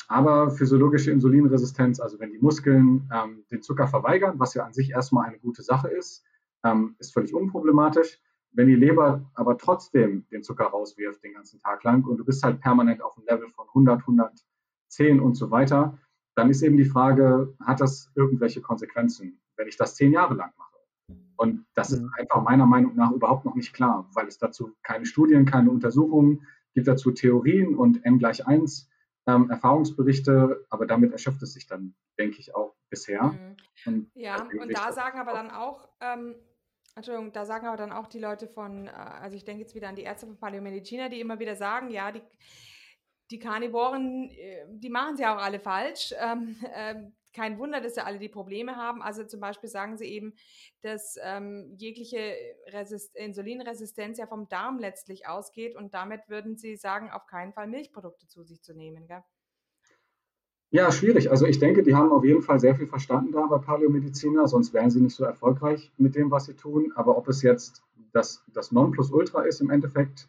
[0.07, 4.91] Aber physiologische Insulinresistenz, also wenn die Muskeln ähm, den Zucker verweigern, was ja an sich
[4.91, 6.23] erstmal eine gute Sache ist,
[6.63, 8.19] ähm, ist völlig unproblematisch.
[8.51, 12.43] Wenn die Leber aber trotzdem den Zucker rauswirft den ganzen Tag lang und du bist
[12.43, 15.97] halt permanent auf einem Level von 100, 110 und so weiter,
[16.35, 20.51] dann ist eben die Frage, hat das irgendwelche Konsequenzen, wenn ich das zehn Jahre lang
[20.57, 20.77] mache?
[21.35, 22.11] Und das ist mhm.
[22.17, 26.47] einfach meiner Meinung nach überhaupt noch nicht klar, weil es dazu keine Studien, keine Untersuchungen
[26.73, 28.89] gibt, dazu Theorien und N gleich 1
[29.28, 33.23] ähm, Erfahrungsberichte, aber damit erschöpft es sich dann, denke ich, auch bisher.
[33.23, 33.57] Mhm.
[33.86, 36.36] Und ja, und da sagen aber dann auch, ähm,
[36.95, 39.89] Entschuldigung, da sagen aber dann auch die Leute von, äh, also ich denke jetzt wieder
[39.89, 42.21] an die Ärzte von Paläomediziner, die immer wieder sagen, ja, die,
[43.30, 46.13] die Karnivoren, äh, die machen sie auch alle falsch.
[46.17, 46.95] Ähm, äh,
[47.38, 49.03] kein Wunder, dass sie alle die Probleme haben.
[49.03, 50.33] Also zum Beispiel sagen sie eben,
[50.81, 52.33] dass ähm, jegliche
[52.73, 57.67] Resist Insulinresistenz ja vom Darm letztlich ausgeht und damit würden sie sagen, auf keinen Fall
[57.67, 59.07] Milchprodukte zu sich zu nehmen.
[59.07, 59.21] Gell?
[60.71, 61.29] Ja, schwierig.
[61.29, 64.73] Also ich denke, die haben auf jeden Fall sehr viel verstanden da bei Paläomediziner, sonst
[64.73, 66.91] wären sie nicht so erfolgreich mit dem, was sie tun.
[66.95, 70.27] Aber ob es jetzt das, das Nonplusultra ist im Endeffekt,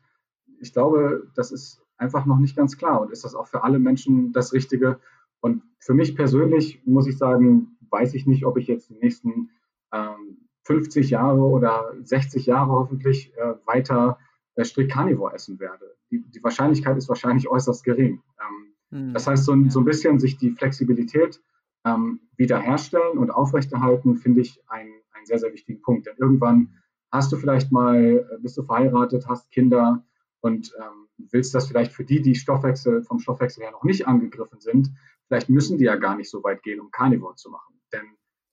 [0.61, 3.01] ich glaube, das ist einfach noch nicht ganz klar.
[3.01, 5.01] Und ist das auch für alle Menschen das Richtige?
[5.41, 9.51] Und für mich persönlich muss ich sagen, weiß ich nicht, ob ich jetzt die nächsten
[9.93, 14.19] ähm, 50 Jahre oder 60 Jahre hoffentlich äh, weiter
[14.55, 15.97] äh, strikt Carnivore essen werde.
[16.11, 18.23] Die, die, Wahrscheinlichkeit ist wahrscheinlich äußerst gering.
[18.41, 19.15] Ähm, mhm.
[19.15, 21.41] Das heißt, so, so, ein bisschen sich die Flexibilität
[21.85, 26.07] ähm, wiederherstellen und aufrechterhalten, finde ich einen, einen sehr, sehr wichtigen Punkt.
[26.07, 26.75] Denn irgendwann
[27.11, 30.05] hast du vielleicht mal, äh, bist du verheiratet, hast Kinder
[30.41, 34.61] und ähm, willst das vielleicht für die, die Stoffwechsel vom Stoffwechsel her noch nicht angegriffen
[34.61, 34.91] sind,
[35.29, 37.81] vielleicht müssen die ja gar nicht so weit gehen, um Carnivore zu machen.
[37.93, 38.07] Denn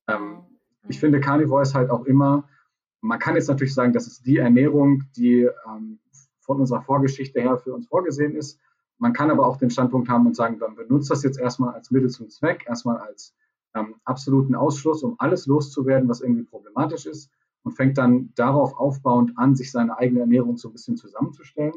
[0.08, 0.44] ähm,
[0.88, 2.48] ich finde, Carnivore ist halt auch immer,
[3.02, 6.00] man kann jetzt natürlich sagen, das ist die Ernährung, die ähm,
[6.40, 8.60] von unserer Vorgeschichte her für uns vorgesehen ist.
[8.98, 11.92] Man kann aber auch den Standpunkt haben und sagen, man benutzt das jetzt erstmal als
[11.92, 13.36] Mittel zum Zweck, erstmal als
[13.74, 17.30] ähm, absoluten Ausschluss, um alles loszuwerden, was irgendwie problematisch ist
[17.64, 21.74] und fängt dann darauf aufbauend an, sich seine eigene Ernährung so ein bisschen zusammenzustellen.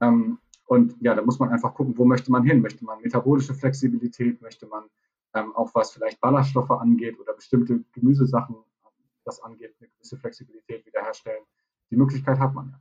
[0.00, 2.60] Ähm, und ja, da muss man einfach gucken, wo möchte man hin?
[2.60, 4.42] Möchte man metabolische Flexibilität?
[4.42, 4.84] Möchte man
[5.34, 8.56] ähm, auch was vielleicht Ballaststoffe angeht oder bestimmte Gemüsesachen,
[9.24, 11.44] das angeht, eine gewisse Flexibilität wiederherstellen?
[11.90, 12.80] Die Möglichkeit hat man ja.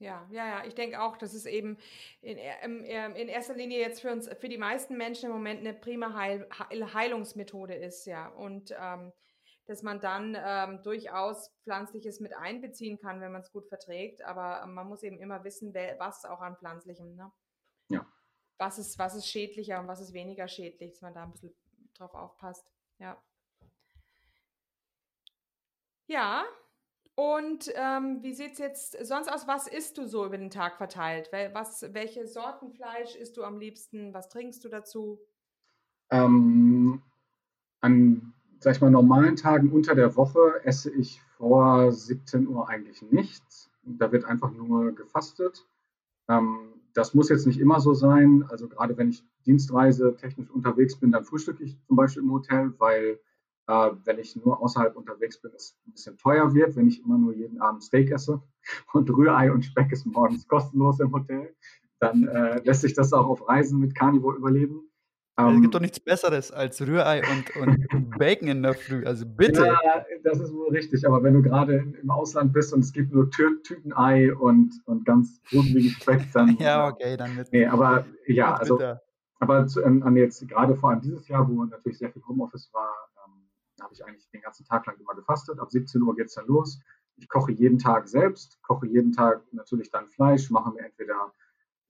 [0.00, 0.64] Ja, ja, ja.
[0.64, 1.76] Ich denke auch, dass es eben
[2.20, 5.74] in, in, in, erster Linie jetzt für uns, für die meisten Menschen im Moment eine
[5.74, 8.28] prima Heil, Heilungsmethode ist, ja.
[8.28, 9.12] Und ähm,
[9.68, 14.22] dass man dann ähm, durchaus Pflanzliches mit einbeziehen kann, wenn man es gut verträgt.
[14.22, 17.30] Aber ähm, man muss eben immer wissen, was auch an Pflanzlichem, ne?
[17.88, 18.06] Ja.
[18.56, 21.54] Was ist, was ist schädlicher und was ist weniger schädlich, dass man da ein bisschen
[21.94, 22.66] drauf aufpasst.
[22.98, 23.22] Ja.
[26.06, 26.44] Ja,
[27.14, 29.46] und ähm, wie sieht es jetzt sonst aus?
[29.46, 31.30] Was isst du so über den Tag verteilt?
[31.52, 34.14] Was, welche Sorten Fleisch isst du am liebsten?
[34.14, 35.20] Was trinkst du dazu?
[36.10, 37.02] Ähm,
[37.80, 43.02] an, sag ich mal, normalen Tagen unter der Woche esse ich vor 17 Uhr eigentlich
[43.02, 43.70] nichts.
[43.82, 45.66] Da wird einfach nur gefastet.
[46.28, 48.44] Ähm, das muss jetzt nicht immer so sein.
[48.48, 52.74] Also gerade wenn ich Dienstreise technisch unterwegs bin, dann frühstücke ich zum Beispiel im Hotel,
[52.78, 53.20] weil
[53.68, 57.18] äh, wenn ich nur außerhalb unterwegs bin, es ein bisschen teuer wird, wenn ich immer
[57.18, 58.42] nur jeden Abend Steak esse
[58.92, 61.54] und Rührei und Speck ist morgens kostenlos im Hotel,
[62.00, 64.87] dann äh, lässt sich das auch auf Reisen mit Carnivore überleben.
[65.46, 69.24] Es gibt ähm, doch nichts Besseres als Rührei und, und Bacon in der Früh, also
[69.24, 69.66] bitte.
[69.66, 73.12] Ja, das ist wohl richtig, aber wenn du gerade im Ausland bist und es gibt
[73.12, 76.56] nur Tü Tütenei und, und ganz gruseligen Speck, dann.
[76.58, 77.52] ja, okay, dann mit.
[77.52, 78.80] Nee, aber ja, also.
[79.40, 82.92] Aber zu, an jetzt gerade vor allem dieses Jahr, wo natürlich sehr viel Homeoffice war,
[83.78, 85.58] da habe ich eigentlich den ganzen Tag lang immer gefastet.
[85.60, 86.80] Ab 17 Uhr geht es dann los.
[87.16, 91.32] Ich koche jeden Tag selbst, koche jeden Tag natürlich dann Fleisch, mache mir entweder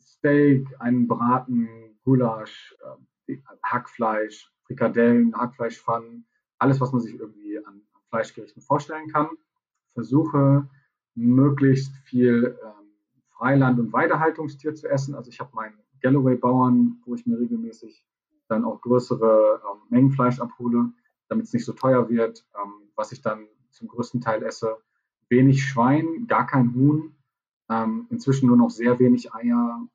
[0.00, 3.02] Steak, einen Braten, Gulasch, äh,
[3.62, 6.26] Hackfleisch, Frikadellen, Hackfleischpfannen,
[6.58, 9.28] alles, was man sich irgendwie an, Fleischgerichten vorstellen kann.
[9.94, 10.68] Versuche
[11.14, 12.88] möglichst viel ähm,
[13.36, 15.14] Freiland- und Weidehaltungstier zu essen.
[15.14, 18.04] Also ich habe meinen Galloway-Bauern, wo ich mir regelmäßig
[18.48, 20.92] dann auch größere ähm, Mengen Fleisch abhole
[21.28, 24.78] damit es nicht so teuer wird, ähm, was ich dann zum größten Teil esse.
[25.28, 27.14] Wenig Schwein, gar kein Huhn,
[27.68, 29.86] ähm, inzwischen nur noch sehr wenig Eier.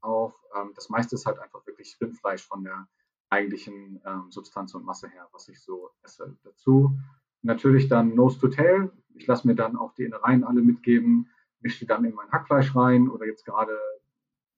[0.00, 2.88] Auch ähm, das meiste ist halt einfach wirklich Rindfleisch von der
[3.30, 6.36] eigentlichen ähm, Substanz und Masse her, was ich so esse.
[6.42, 6.98] Dazu
[7.42, 8.90] natürlich dann Nose to Tail.
[9.14, 11.30] Ich lasse mir dann auch die Innereien alle mitgeben,
[11.60, 13.78] mische die dann in mein Hackfleisch rein oder jetzt gerade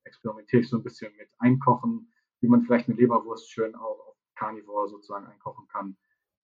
[0.04, 4.88] experimentiere ich so ein bisschen mit Einkochen, wie man vielleicht eine Leberwurst schön auch Carnivore
[4.88, 5.96] sozusagen einkochen kann,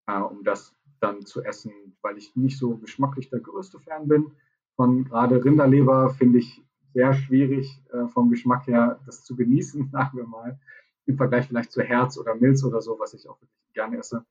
[0.06, 4.32] äh, um das dann zu essen, weil ich nicht so geschmacklich der größte Fan bin.
[4.76, 6.62] Von gerade Rinderleber finde ich
[6.98, 10.58] sehr schwierig äh, vom Geschmack her, das zu genießen, sagen wir mal,
[11.06, 14.24] im Vergleich vielleicht zu Herz oder Milz oder so, was ich auch wirklich gerne esse.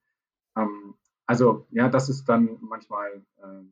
[0.58, 0.94] Ähm,
[1.26, 3.64] also ja, das ist dann manchmal, äh,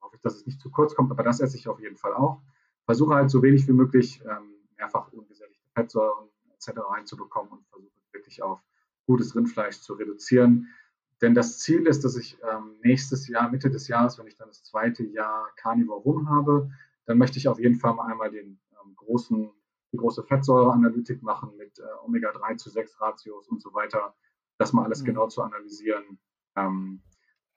[0.00, 2.14] hoffe ich, dass es nicht zu kurz kommt, aber das esse ich auf jeden Fall
[2.14, 2.42] auch.
[2.84, 6.78] Versuche halt so wenig wie möglich ähm, mehrfach ungesättigte Fettsäuren etc.
[6.78, 8.60] reinzubekommen und versuche wirklich auf
[9.08, 10.68] gutes Rindfleisch zu reduzieren.
[11.20, 14.48] Denn das Ziel ist, dass ich ähm, nächstes Jahr, Mitte des Jahres, wenn ich dann
[14.48, 16.70] das zweite Jahr Carnivore rum habe,
[17.06, 19.50] dann möchte ich auf jeden Fall mal einmal den ähm, großen,
[19.92, 24.14] die große Fettsäureanalytik machen mit äh, Omega-3 zu 6 Ratios und so weiter,
[24.58, 25.06] das mal alles mhm.
[25.06, 26.18] genau zu analysieren.
[26.56, 27.02] Ähm,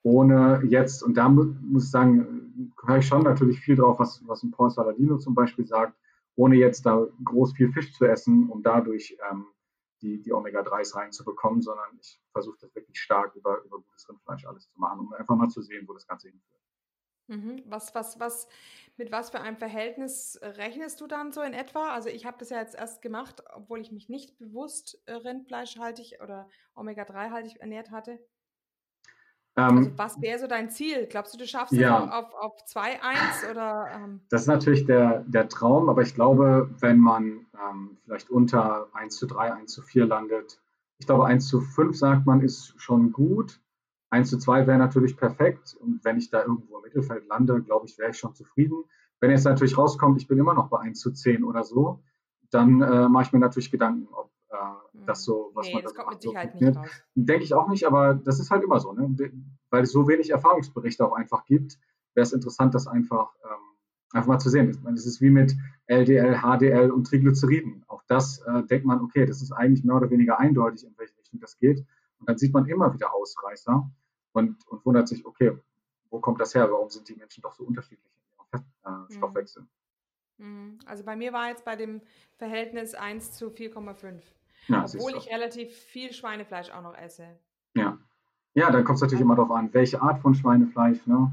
[0.02, 4.22] ohne jetzt, und da mu muss ich sagen, höre ich schon natürlich viel drauf, was,
[4.26, 5.98] was ein Paul Saladino zum Beispiel sagt,
[6.36, 9.46] ohne jetzt da groß viel Fisch zu essen, um dadurch ähm,
[10.00, 14.70] die, die Omega-3s reinzubekommen, sondern ich versuche das wirklich stark über, über gutes Rindfleisch alles
[14.70, 16.57] zu machen, um einfach mal zu sehen, wo das Ganze hinführt.
[17.28, 17.62] Mhm.
[17.66, 18.48] Was, was, was,
[18.96, 21.92] mit was für einem Verhältnis rechnest du dann so in etwa?
[21.92, 26.18] Also ich habe das ja jetzt erst gemacht, obwohl ich mich nicht bewusst äh, rindfleischhaltig
[26.22, 28.18] oder Omega-3-haltig ernährt hatte.
[29.56, 31.06] Ähm, also was wäre so dein Ziel?
[31.06, 31.98] Glaubst du, du schaffst es ja.
[31.98, 33.88] auf, auf 2-1 oder?
[33.94, 34.20] Ähm?
[34.30, 39.16] Das ist natürlich der, der Traum, aber ich glaube, wenn man ähm, vielleicht unter 1
[39.16, 40.60] zu 3, 1 zu 4 landet,
[40.98, 43.60] ich glaube 1 zu 5 sagt man, ist schon gut.
[44.10, 45.76] 1 zu 2 wäre natürlich perfekt.
[45.78, 48.84] Und wenn ich da irgendwo im Mittelfeld lande, glaube ich, wäre ich schon zufrieden.
[49.20, 52.02] Wenn jetzt natürlich rauskommt, ich bin immer noch bei 1 zu 10 oder so,
[52.50, 54.56] dann äh, mache ich mir natürlich Gedanken, ob äh,
[55.06, 56.88] das so, was nee, man das kommt mit Sicherheit so nicht raus.
[57.14, 59.32] Denke ich auch nicht, aber das ist halt immer so, ne?
[59.70, 61.78] weil es so wenig Erfahrungsberichte auch einfach gibt,
[62.14, 63.78] wäre es interessant, das einfach, ähm,
[64.12, 64.70] einfach mal zu sehen.
[64.70, 65.54] Ich meine, es ist wie mit
[65.86, 67.84] LDL, HDL und Triglyceriden.
[67.88, 71.18] Auch das äh, denkt man, okay, das ist eigentlich mehr oder weniger eindeutig, in welche
[71.18, 71.84] Richtung das geht.
[72.18, 73.90] Und dann sieht man immer wieder Ausreißer
[74.38, 75.58] und, und wundert sich, okay,
[76.10, 76.70] wo kommt das her?
[76.70, 78.22] Warum sind die Menschen doch so unterschiedlich in
[78.52, 78.64] ihrem?
[78.84, 80.78] Äh, mhm.
[80.86, 82.00] Also bei mir war jetzt bei dem
[82.36, 84.22] Verhältnis 1 zu 4,5.
[84.68, 87.38] Ja, obwohl ich relativ viel Schweinefleisch auch noch esse.
[87.74, 87.98] Ja.
[88.54, 91.30] Ja, dann kommt es natürlich immer darauf an, welche Art von Schweinefleisch, ne?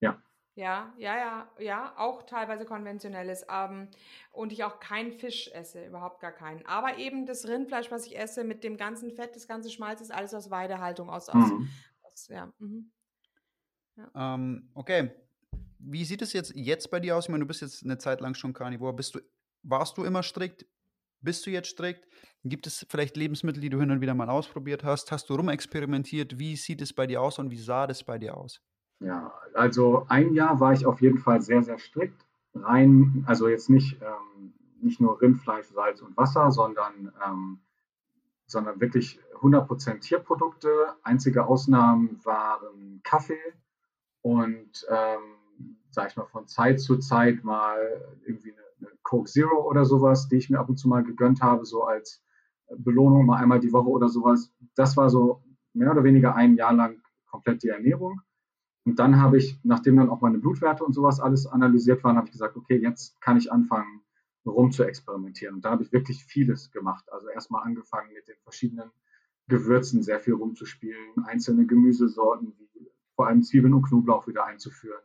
[0.00, 0.20] Ja.
[0.54, 3.46] Ja, ja, ja, ja, auch teilweise konventionelles.
[3.50, 3.88] Ähm,
[4.32, 6.66] und ich auch keinen Fisch esse, überhaupt gar keinen.
[6.66, 10.12] Aber eben das Rindfleisch, was ich esse, mit dem ganzen Fett, das ganze Schmalz, ist
[10.12, 11.42] alles aus Weidehaltung, aus, mhm.
[11.42, 11.50] aus
[12.28, 12.52] ja.
[12.58, 12.90] Mhm.
[13.96, 14.34] ja.
[14.34, 15.10] Ähm, okay.
[15.78, 17.24] Wie sieht es jetzt, jetzt bei dir aus?
[17.24, 18.92] Ich meine, du bist jetzt eine Zeit lang schon Carnivore.
[18.92, 19.20] Bist du,
[19.62, 20.64] warst du immer strikt?
[21.20, 22.06] Bist du jetzt strikt?
[22.44, 25.12] Gibt es vielleicht Lebensmittel, die du hin und wieder mal ausprobiert hast?
[25.12, 26.38] Hast du rumexperimentiert?
[26.38, 28.60] Wie sieht es bei dir aus und wie sah das bei dir aus?
[29.00, 32.24] Ja, also ein Jahr war ich auf jeden Fall sehr, sehr strikt.
[32.54, 37.60] Rein, also jetzt nicht, ähm, nicht nur Rindfleisch, Salz und Wasser, sondern, ähm,
[38.52, 40.70] sondern wirklich 100% Tierprodukte.
[41.02, 43.40] Einzige Ausnahmen waren Kaffee
[44.22, 47.78] und, ähm, sag ich mal, von Zeit zu Zeit mal
[48.24, 51.42] irgendwie eine, eine Coke Zero oder sowas, die ich mir ab und zu mal gegönnt
[51.42, 52.22] habe, so als
[52.76, 54.52] Belohnung mal einmal die Woche oder sowas.
[54.74, 55.42] Das war so
[55.72, 58.20] mehr oder weniger ein Jahr lang komplett die Ernährung.
[58.84, 62.26] Und dann habe ich, nachdem dann auch meine Blutwerte und sowas alles analysiert waren, habe
[62.26, 64.01] ich gesagt, okay, jetzt kann ich anfangen,
[64.46, 65.56] rum zu experimentieren.
[65.56, 67.04] Und da habe ich wirklich vieles gemacht.
[67.12, 68.90] Also erstmal angefangen mit den verschiedenen
[69.48, 75.02] Gewürzen sehr viel rumzuspielen, einzelne Gemüsesorten wie vor allem Zwiebeln und Knoblauch wieder einzuführen.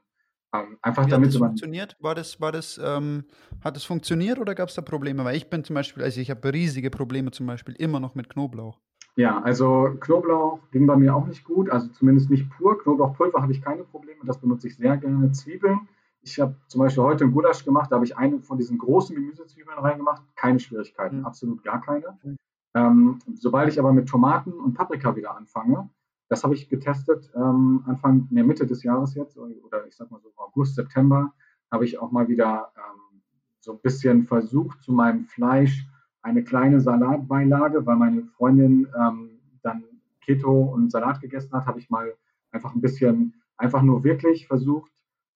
[0.53, 1.97] Ähm, einfach Wie damit hat das funktioniert?
[1.99, 3.25] War das, war das, ähm,
[3.63, 5.25] hat das funktioniert oder gab es da Probleme?
[5.25, 8.29] Weil ich bin zum Beispiel, also ich habe riesige Probleme zum Beispiel immer noch mit
[8.29, 8.79] Knoblauch.
[9.15, 12.79] Ja, also Knoblauch ging bei mir auch nicht gut, also zumindest nicht pur.
[12.81, 15.31] Knoblauchpulver habe ich keine Probleme, das benutze ich sehr gerne.
[15.31, 15.87] Zwiebeln.
[16.21, 19.15] Ich habe zum Beispiel heute einen Gulasch gemacht, da habe ich eine von diesen großen
[19.15, 20.23] Gemüsezwiebeln reingemacht.
[20.35, 21.25] Keine Schwierigkeiten, mhm.
[21.25, 22.17] absolut gar keine.
[22.23, 22.37] Mhm.
[22.75, 25.89] Ähm, sobald ich aber mit Tomaten und Paprika wieder anfange,
[26.29, 30.19] das habe ich getestet ähm, Anfang, nee, Mitte des Jahres jetzt, oder ich sag mal
[30.19, 31.33] so August, September,
[31.71, 33.21] habe ich auch mal wieder ähm,
[33.59, 35.87] so ein bisschen versucht, zu meinem Fleisch
[36.21, 39.83] eine kleine Salatbeilage, weil meine Freundin ähm, dann
[40.21, 42.13] Keto und Salat gegessen hat, habe ich mal
[42.51, 44.91] einfach ein bisschen, einfach nur wirklich versucht,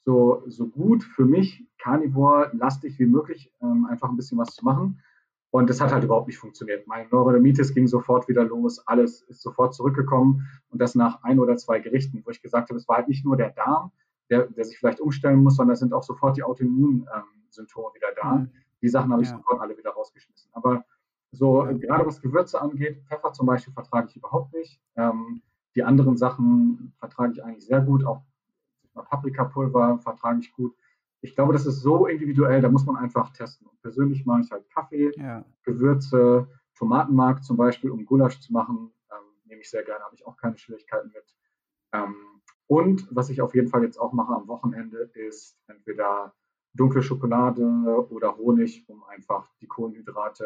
[0.05, 5.01] so, so gut für mich, carnivore-lastig wie möglich, ähm, einfach ein bisschen was zu machen.
[5.51, 6.87] Und das hat halt überhaupt nicht funktioniert.
[6.87, 11.57] Mein Neurodermitis ging sofort wieder los, alles ist sofort zurückgekommen und das nach ein oder
[11.57, 13.91] zwei Gerichten, wo ich gesagt habe, es war halt nicht nur der Darm,
[14.29, 18.07] der, der sich vielleicht umstellen muss, sondern es sind auch sofort die Autoimmunsymptome ähm, wieder
[18.15, 18.35] da.
[18.35, 18.51] Mhm.
[18.81, 19.35] Die Sachen habe ich ja.
[19.35, 20.49] sofort alle wieder rausgeschmissen.
[20.53, 20.85] Aber
[21.31, 21.73] so, ja.
[21.73, 24.81] gerade was Gewürze angeht, Pfeffer zum Beispiel vertrage ich überhaupt nicht.
[24.95, 25.41] Ähm,
[25.75, 28.05] die anderen Sachen vertrage ich eigentlich sehr gut.
[28.05, 28.23] Auch
[28.93, 30.75] Paprikapulver vertrage ich gut.
[31.21, 33.67] Ich glaube, das ist so individuell, da muss man einfach testen.
[33.67, 35.45] Und persönlich mache ich halt Kaffee, ja.
[35.63, 38.91] Gewürze, Tomatenmark zum Beispiel, um Gulasch zu machen.
[39.11, 41.35] Ähm, nehme ich sehr gerne, habe ich auch keine Schwierigkeiten mit.
[41.93, 42.15] Ähm,
[42.67, 46.33] und was ich auf jeden Fall jetzt auch mache am Wochenende, ist entweder
[46.73, 47.63] dunkle Schokolade
[48.09, 50.45] oder Honig, um einfach die Kohlenhydrate,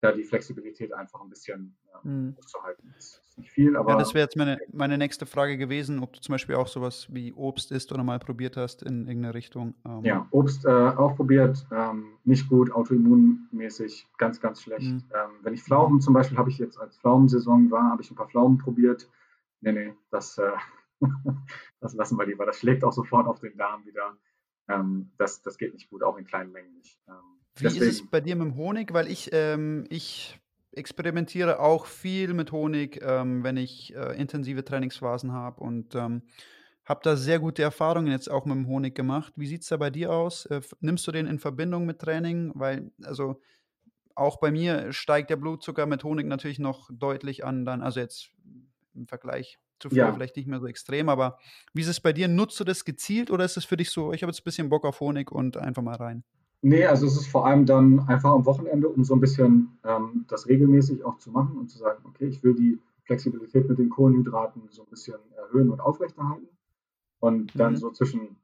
[0.00, 2.36] da die Flexibilität einfach ein bisschen äh, mhm.
[2.38, 2.92] auszuhalten.
[2.94, 3.90] Das ist nicht viel, aber.
[3.90, 7.08] Ja, das wäre jetzt meine, meine nächste Frage gewesen, ob du zum Beispiel auch sowas
[7.10, 9.74] wie Obst isst oder mal probiert hast in irgendeine Richtung.
[9.84, 10.04] Ähm.
[10.04, 14.90] Ja, Obst äh, auch probiert, ähm, nicht gut, autoimmunmäßig, ganz, ganz schlecht.
[14.90, 15.04] Mhm.
[15.12, 18.16] Ähm, wenn ich Pflaumen zum Beispiel, habe ich jetzt als Pflaumensaison war, habe ich ein
[18.16, 19.08] paar Pflaumen probiert.
[19.60, 20.52] Nee, nee, das, äh,
[21.80, 22.46] das lassen wir lieber.
[22.46, 24.16] Das schlägt auch sofort auf den Darm wieder
[24.70, 26.98] ähm, das, das geht nicht gut, auch in kleinen Mengen nicht.
[27.08, 27.14] Ähm,
[27.56, 28.92] Wie deswegen, ist es bei dir mit dem Honig?
[28.92, 30.39] Weil ich, ähm, ich
[30.72, 36.22] experimentiere auch viel mit Honig, ähm, wenn ich äh, intensive Trainingsphasen habe und ähm,
[36.84, 39.32] habe da sehr gute Erfahrungen jetzt auch mit dem Honig gemacht.
[39.36, 40.46] Wie sieht es da bei dir aus?
[40.46, 42.52] Äh, nimmst du den in Verbindung mit Training?
[42.54, 43.40] Weil, also
[44.14, 48.30] auch bei mir steigt der Blutzucker mit Honig natürlich noch deutlich an, dann, also jetzt
[48.94, 50.12] im Vergleich zu früher ja.
[50.12, 51.38] vielleicht nicht mehr so extrem, aber
[51.72, 52.28] wie ist es bei dir?
[52.28, 54.68] Nutzt du das gezielt oder ist es für dich so, ich habe jetzt ein bisschen
[54.68, 56.22] Bock auf Honig und einfach mal rein?
[56.62, 60.26] Nee, also es ist vor allem dann einfach am Wochenende, um so ein bisschen ähm,
[60.28, 63.88] das regelmäßig auch zu machen und zu sagen, okay, ich will die Flexibilität mit den
[63.88, 66.48] Kohlenhydraten so ein bisschen erhöhen und aufrechterhalten.
[67.18, 67.76] Und dann mhm.
[67.76, 68.36] so zwischen,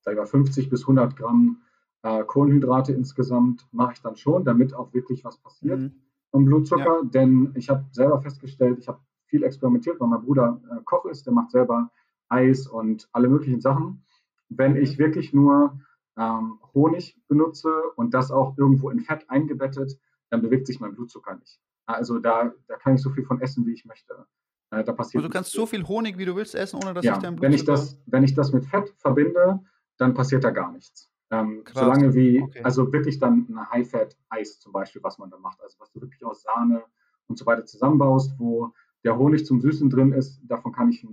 [0.00, 1.62] sag ich mal, 50 bis 100 Gramm
[2.02, 5.92] äh, Kohlenhydrate insgesamt mache ich dann schon, damit auch wirklich was passiert mhm.
[6.32, 7.02] am Blutzucker.
[7.02, 7.08] Ja.
[7.08, 11.26] Denn ich habe selber festgestellt, ich habe viel experimentiert, weil mein Bruder äh, Koch ist,
[11.26, 11.90] der macht selber
[12.28, 14.02] Eis und alle möglichen Sachen.
[14.48, 15.02] Wenn ich mhm.
[15.02, 15.78] wirklich nur
[16.20, 19.98] ähm, Honig benutze und das auch irgendwo in Fett eingebettet,
[20.28, 21.58] dann bewegt sich mein Blutzucker nicht.
[21.86, 24.26] Also da, da kann ich so viel von essen, wie ich möchte.
[24.70, 27.04] Äh, da passiert also du kannst so viel Honig, wie du willst, essen, ohne dass
[27.04, 29.60] ja, sich dein Blut wenn ich das, Wenn ich das mit Fett verbinde,
[29.96, 31.10] dann passiert da gar nichts.
[31.30, 32.62] Ähm, solange wie, okay.
[32.64, 36.24] also wirklich dann ein High-Fat-Eis zum Beispiel, was man da macht, also was du wirklich
[36.24, 36.82] aus Sahne
[37.28, 38.72] und so weiter zusammenbaust, wo
[39.04, 41.06] der Honig zum Süßen drin ist, davon kann ich,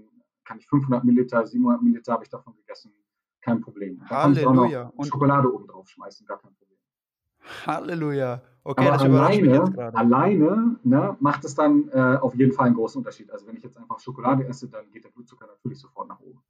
[0.43, 2.91] kann ich 500 Milliliter, 700 Milliliter habe ich davon gegessen,
[3.41, 4.01] kein Problem.
[4.09, 4.91] Da Halleluja.
[4.95, 6.77] und Schokolade oben drauf schmeißen, gar kein Problem.
[7.65, 8.41] Halleluja.
[8.63, 13.31] Okay, Aber alleine, alleine ne, macht es dann äh, auf jeden Fall einen großen Unterschied.
[13.31, 16.41] Also wenn ich jetzt einfach Schokolade esse, dann geht der Blutzucker natürlich sofort nach oben.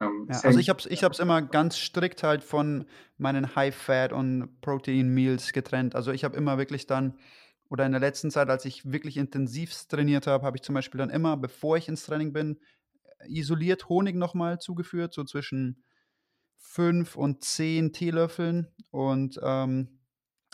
[0.00, 2.86] Ähm, ja, also ich habe es ich immer ganz strikt halt von
[3.18, 5.94] meinen High-Fat und Protein-Meals getrennt.
[5.94, 7.14] Also ich habe immer wirklich dann,
[7.68, 10.98] oder in der letzten Zeit, als ich wirklich intensiv trainiert habe, habe ich zum Beispiel
[10.98, 12.58] dann immer, bevor ich ins Training bin,
[13.28, 15.84] isoliert Honig nochmal zugeführt, so zwischen
[16.70, 19.88] fünf und zehn Teelöffeln und ähm,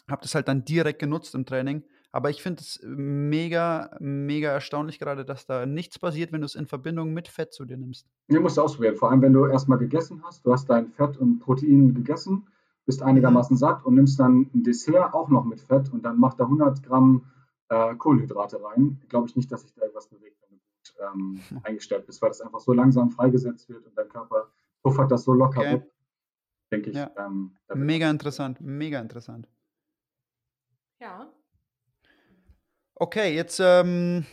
[0.09, 1.85] habe das halt dann direkt genutzt im Training.
[2.11, 6.55] Aber ich finde es mega, mega erstaunlich gerade, dass da nichts passiert, wenn du es
[6.55, 8.07] in Verbindung mit Fett zu dir nimmst.
[8.29, 8.97] Ja, musst du ausprobieren.
[8.97, 12.47] Vor allem, wenn du erstmal gegessen hast, du hast dein Fett und Protein gegessen,
[12.87, 13.59] bist einigermaßen mhm.
[13.59, 16.83] satt und nimmst dann ein Dessert auch noch mit Fett und dann macht da 100
[16.83, 17.27] Gramm
[17.69, 19.03] äh, Kohlenhydrate rein.
[19.11, 20.95] Glaube ich nicht, dass sich da irgendwas bewegt, wenn du gut
[21.53, 24.49] ähm, eingestellt bist, weil das einfach so langsam freigesetzt wird und dein Körper
[24.83, 25.73] puffert das so locker okay.
[25.75, 25.93] weg,
[26.71, 26.97] denke ich.
[26.97, 27.11] Ja.
[27.19, 29.49] Ähm, mega interessant, mega interessant.
[31.01, 31.31] Ja.
[32.95, 34.25] Okay, jetzt ähm,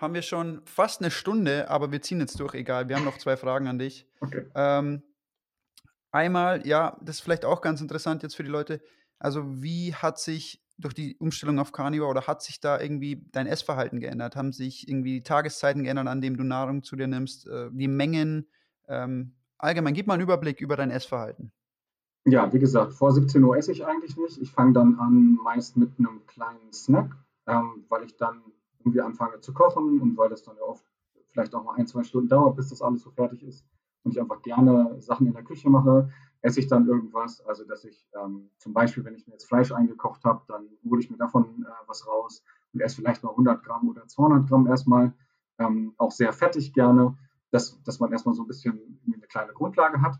[0.00, 2.88] haben wir schon fast eine Stunde, aber wir ziehen jetzt durch, egal.
[2.88, 4.06] Wir haben noch zwei Fragen an dich.
[4.20, 4.46] Okay.
[4.54, 5.02] Ähm,
[6.12, 8.80] einmal, ja, das ist vielleicht auch ganz interessant jetzt für die Leute.
[9.18, 13.46] Also, wie hat sich durch die Umstellung auf Carnivore oder hat sich da irgendwie dein
[13.46, 14.36] Essverhalten geändert?
[14.36, 17.46] Haben sich irgendwie die Tageszeiten geändert, an denen du Nahrung zu dir nimmst?
[17.46, 18.48] Äh, die Mengen?
[18.88, 21.52] Ähm, allgemein, gib mal einen Überblick über dein Essverhalten.
[22.26, 24.40] Ja, wie gesagt, vor 17 Uhr esse ich eigentlich nicht.
[24.40, 27.14] Ich fange dann an meist mit einem kleinen Snack
[27.46, 28.42] ähm, weil ich dann
[28.78, 30.84] irgendwie anfange zu kochen und weil das dann ja oft
[31.30, 33.64] vielleicht auch mal ein, zwei Stunden dauert, bis das alles so fertig ist
[34.02, 36.10] und ich einfach gerne Sachen in der Küche mache,
[36.42, 37.40] esse ich dann irgendwas.
[37.46, 41.00] Also, dass ich ähm, zum Beispiel, wenn ich mir jetzt Fleisch eingekocht habe, dann hole
[41.00, 44.66] ich mir davon äh, was raus und esse vielleicht mal 100 Gramm oder 200 Gramm
[44.66, 45.12] erstmal.
[45.58, 47.16] Ähm, auch sehr fettig gerne,
[47.50, 50.16] dass, dass man erstmal so ein bisschen eine kleine Grundlage hat.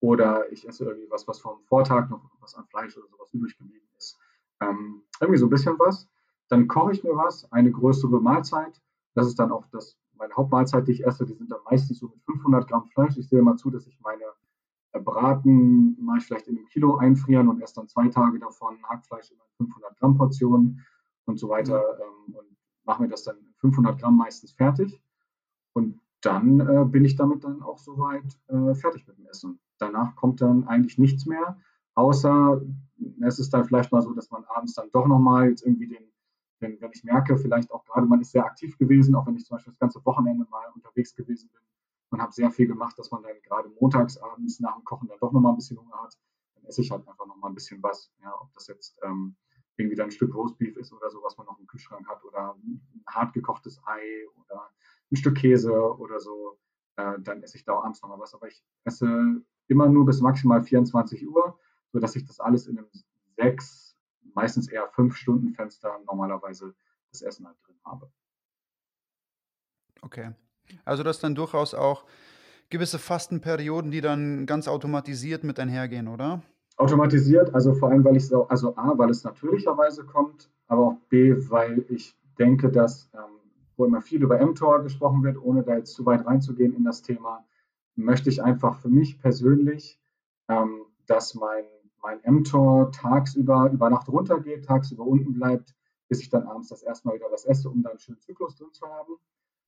[0.00, 3.56] Oder ich esse irgendwie was, was vom Vortag noch was an Fleisch oder sowas übrig
[3.56, 4.18] geblieben ist.
[4.60, 6.08] Ähm, irgendwie so ein bisschen was.
[6.48, 8.80] Dann koche ich mir was, eine größere Mahlzeit.
[9.14, 11.24] Das ist dann auch das, meine Hauptmahlzeit, die ich esse.
[11.24, 13.16] Die sind dann meistens so mit 500 Gramm Fleisch.
[13.16, 14.24] Ich sehe immer zu, dass ich meine
[14.92, 19.30] äh, Braten ich vielleicht in einem Kilo einfrieren und esse dann zwei Tage davon Hackfleisch
[19.30, 20.84] in 500 Gramm Portionen
[21.26, 22.46] und so weiter ähm, und
[22.84, 25.00] mache mir das dann in 500 Gramm meistens fertig.
[25.72, 29.58] Und dann äh, bin ich damit dann auch soweit äh, fertig mit dem Essen.
[29.78, 31.58] Danach kommt dann eigentlich nichts mehr,
[31.94, 32.60] außer
[33.20, 36.06] es ist dann vielleicht mal so, dass man abends dann doch nochmal jetzt irgendwie den
[36.60, 39.44] wenn, wenn ich merke, vielleicht auch gerade, man ist sehr aktiv gewesen, auch wenn ich
[39.44, 41.62] zum Beispiel das ganze Wochenende mal unterwegs gewesen bin
[42.10, 45.18] und habe sehr viel gemacht, dass man dann gerade montags abends nach dem Kochen dann
[45.18, 46.16] doch nochmal ein bisschen Hunger hat,
[46.54, 48.10] dann esse ich halt einfach nochmal ein bisschen was.
[48.22, 49.36] Ja, ob das jetzt ähm,
[49.76, 52.54] irgendwie dann ein Stück Roastbeef ist oder so, was man noch im Kühlschrank hat oder
[52.54, 54.70] ein hart gekochtes Ei oder
[55.10, 56.58] ein Stück Käse oder so,
[56.96, 58.34] äh, dann esse ich da abends nochmal was.
[58.34, 61.58] Aber ich esse immer nur bis maximal 24 Uhr,
[61.92, 62.88] sodass ich das alles in einem
[63.36, 63.86] sechs
[64.36, 66.74] meistens eher fünf Stunden Fenster normalerweise
[67.10, 68.10] das Essen halt drin habe.
[70.02, 70.32] Okay.
[70.84, 72.04] Also das dann durchaus auch
[72.68, 76.42] gewisse Fastenperioden, die dann ganz automatisiert mit einhergehen, oder?
[76.76, 80.96] Automatisiert, also vor allem, weil ich so, also A, weil es natürlicherweise kommt, aber auch
[81.08, 83.40] B, weil ich denke, dass, ähm,
[83.76, 87.00] wo immer viel über mTOR gesprochen wird, ohne da jetzt zu weit reinzugehen in das
[87.00, 87.45] Thema,
[87.96, 90.00] möchte ich einfach für mich persönlich,
[90.48, 91.64] ähm, dass mein
[92.06, 95.74] mein mTOR tagsüber über Nacht runtergeht, tagsüber unten bleibt,
[96.08, 98.54] bis ich dann abends das erste Mal wieder was esse, um da einen schönen Zyklus
[98.54, 99.14] drin zu haben.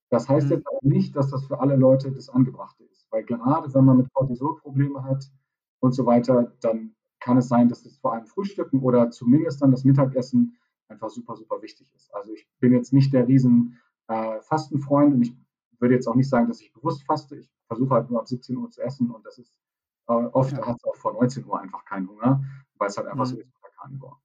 [0.08, 0.52] Das heißt mhm.
[0.52, 3.96] jetzt auch nicht, dass das für alle Leute das Angebrachte ist, weil gerade wenn man
[3.96, 5.28] mit Cortisol Probleme hat
[5.80, 9.72] und so weiter, dann kann es sein, dass das vor allem Frühstücken oder zumindest dann
[9.72, 10.56] das Mittagessen
[10.86, 12.14] einfach super, super wichtig ist.
[12.14, 15.36] Also ich bin jetzt nicht der riesen äh, Fastenfreund und ich
[15.80, 17.36] würde jetzt auch nicht sagen, dass ich bewusst faste.
[17.36, 19.54] Ich versuche halt nur ab 17 Uhr zu essen und das ist
[20.08, 20.66] äh, oft ja.
[20.66, 22.42] hat es auch vor 19 Uhr einfach keinen Hunger,
[22.78, 23.30] weil es halt einfach mhm.
[23.30, 24.16] so ist mit der Carnivore.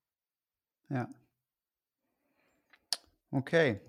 [0.89, 1.09] Ja.
[3.31, 3.81] Okay.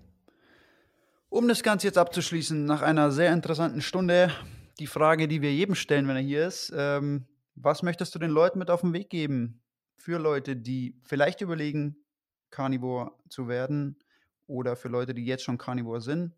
[1.29, 4.31] Um das Ganze jetzt abzuschließen, nach einer sehr interessanten Stunde,
[4.79, 7.25] die Frage, die wir jedem stellen, wenn er hier ist, ähm,
[7.55, 9.61] was möchtest du den Leuten mit auf den Weg geben?
[9.97, 11.95] Für Leute, die vielleicht überlegen,
[12.51, 13.97] Carnivore zu werden
[14.47, 16.33] oder für Leute, die jetzt schon Carnivore sind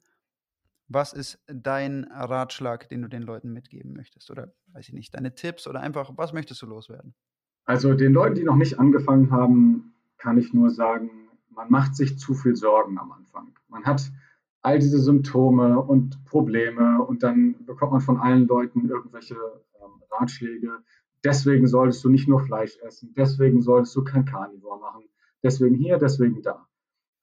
[0.87, 4.31] was ist dein Ratschlag, den du den Leuten mitgeben möchtest?
[4.31, 7.13] Oder weiß ich nicht, deine Tipps oder einfach, was möchtest du loswerden?
[7.65, 12.17] Also den Leuten, die noch nicht angefangen haben, kann ich nur sagen, man macht sich
[12.17, 13.53] zu viel Sorgen am Anfang.
[13.67, 14.09] Man hat
[14.61, 20.79] all diese Symptome und Probleme und dann bekommt man von allen Leuten irgendwelche ähm, Ratschläge.
[21.23, 25.03] Deswegen solltest du nicht nur Fleisch essen, deswegen solltest du kein Carnivore machen,
[25.43, 26.66] deswegen hier, deswegen da.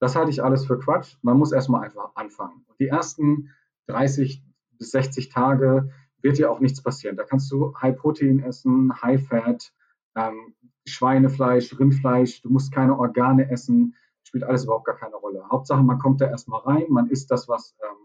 [0.04, 1.16] Das halte ich alles für Quatsch.
[1.22, 2.62] Man muss erstmal einfach anfangen.
[2.68, 3.48] Und die ersten
[3.86, 5.90] 30 bis 60 Tage
[6.20, 7.16] wird dir auch nichts passieren.
[7.16, 9.72] Da kannst du High Protein essen, High Fat,
[10.14, 10.54] ähm,
[10.86, 15.42] Schweinefleisch, Rindfleisch, du musst keine Organe essen, spielt alles überhaupt gar keine Rolle.
[15.50, 17.96] Hauptsache, man kommt da erstmal rein, man isst das, was ähm,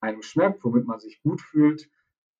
[0.00, 1.90] einem schmeckt, womit man sich gut fühlt,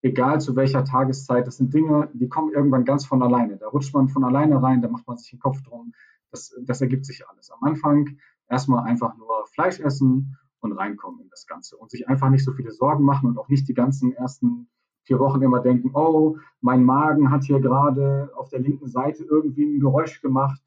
[0.01, 1.45] egal zu welcher Tageszeit.
[1.45, 3.57] Das sind Dinge, die kommen irgendwann ganz von alleine.
[3.57, 5.93] Da rutscht man von alleine rein, da macht man sich den Kopf drum.
[6.31, 7.51] Das, das ergibt sich alles.
[7.51, 8.17] Am Anfang
[8.53, 12.53] erstmal einfach nur Fleisch essen und reinkommen in das Ganze und sich einfach nicht so
[12.53, 14.69] viele Sorgen machen und auch nicht die ganzen ersten
[15.03, 19.65] vier Wochen immer denken, oh, mein Magen hat hier gerade auf der linken Seite irgendwie
[19.65, 20.61] ein Geräusch gemacht.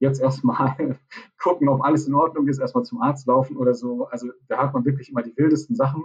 [0.00, 0.98] Jetzt erstmal
[1.38, 4.06] gucken, ob alles in Ordnung ist, erstmal zum Arzt laufen oder so.
[4.06, 6.02] Also da hat man wirklich immer die wildesten Sachen.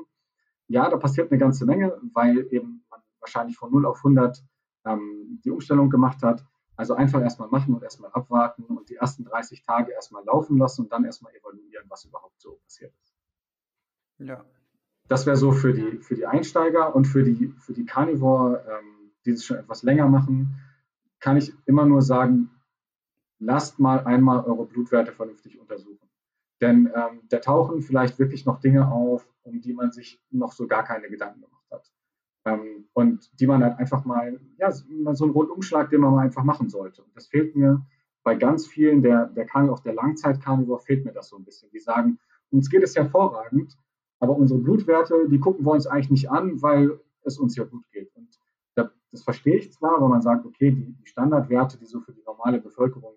[0.67, 4.43] Ja, da passiert eine ganze Menge, weil eben man wahrscheinlich von 0 auf 100
[4.85, 6.45] ähm, die Umstellung gemacht hat.
[6.81, 10.81] Also einfach erstmal machen und erstmal abwarten und die ersten 30 Tage erstmal laufen lassen
[10.81, 13.13] und dann erstmal evaluieren, was überhaupt so passiert ist.
[14.17, 14.43] Ja,
[15.07, 19.11] das wäre so für die, für die Einsteiger und für die, für die Carnivore, ähm,
[19.25, 20.59] die es schon etwas länger machen,
[21.19, 22.49] kann ich immer nur sagen,
[23.37, 26.09] lasst mal einmal eure Blutwerte vernünftig untersuchen.
[26.61, 30.65] Denn ähm, da tauchen vielleicht wirklich noch Dinge auf, um die man sich noch so
[30.65, 31.60] gar keine Gedanken gemacht hat.
[32.45, 36.43] Ähm, und die man dann einfach mal, ja, so einen Rundumschlag, den man mal einfach
[36.43, 37.03] machen sollte.
[37.03, 37.85] Und das fehlt mir
[38.23, 41.69] bei ganz vielen, der, der auch der Langzeit-Carnivore, fehlt mir das so ein bisschen.
[41.71, 42.19] Die sagen,
[42.49, 43.77] uns geht es hervorragend,
[44.19, 47.83] aber unsere Blutwerte, die gucken wir uns eigentlich nicht an, weil es uns ja gut
[47.91, 48.11] geht.
[48.15, 48.39] Und
[49.11, 52.59] das verstehe ich zwar, weil man sagt, okay, die, Standardwerte, die so für die normale
[52.59, 53.15] Bevölkerung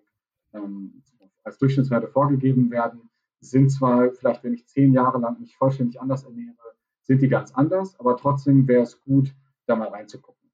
[0.53, 1.01] ähm,
[1.43, 3.09] als Durchschnittswerte vorgegeben werden,
[3.39, 6.74] sind zwar vielleicht, wenn ich zehn Jahre lang mich vollständig anders ernähre,
[7.05, 9.33] sind die ganz anders, aber trotzdem wäre es gut,
[9.65, 10.51] da mal reinzugucken.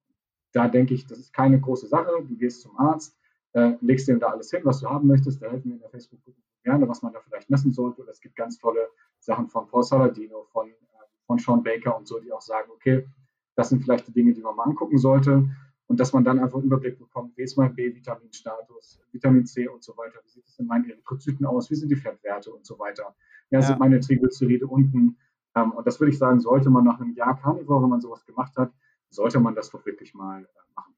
[0.54, 2.12] Da denke ich, das ist keine große Sache.
[2.28, 3.18] Du gehst zum Arzt,
[3.54, 5.42] äh, legst ihm da alles hin, was du haben möchtest.
[5.42, 8.02] Da helfen wir in der Facebook-Gruppe gerne, was man da vielleicht messen sollte.
[8.02, 8.90] Oder es gibt ganz tolle
[9.20, 10.74] Sachen von Paul Saladino, von, äh,
[11.26, 13.08] von Sean Baker und so, die auch sagen, okay,
[13.56, 15.50] das sind vielleicht die Dinge, die man mal angucken sollte.
[15.88, 19.84] Und dass man dann einfach einen Überblick bekommt, wie ist mein B-Vitaminstatus, Vitamin C und
[19.84, 22.80] so weiter, wie sieht es in meinen Erythrozyten aus, wie sind die Fettwerte und so
[22.80, 23.14] weiter.
[23.50, 23.62] Ja, ja.
[23.62, 25.18] sind meine Triglyceride unten.
[25.56, 28.26] Ähm, und das würde ich sagen, sollte man nach einem Jahr Carnivore, wenn man sowas
[28.26, 28.72] gemacht hat,
[29.10, 30.94] sollte man das doch wirklich mal äh, machen.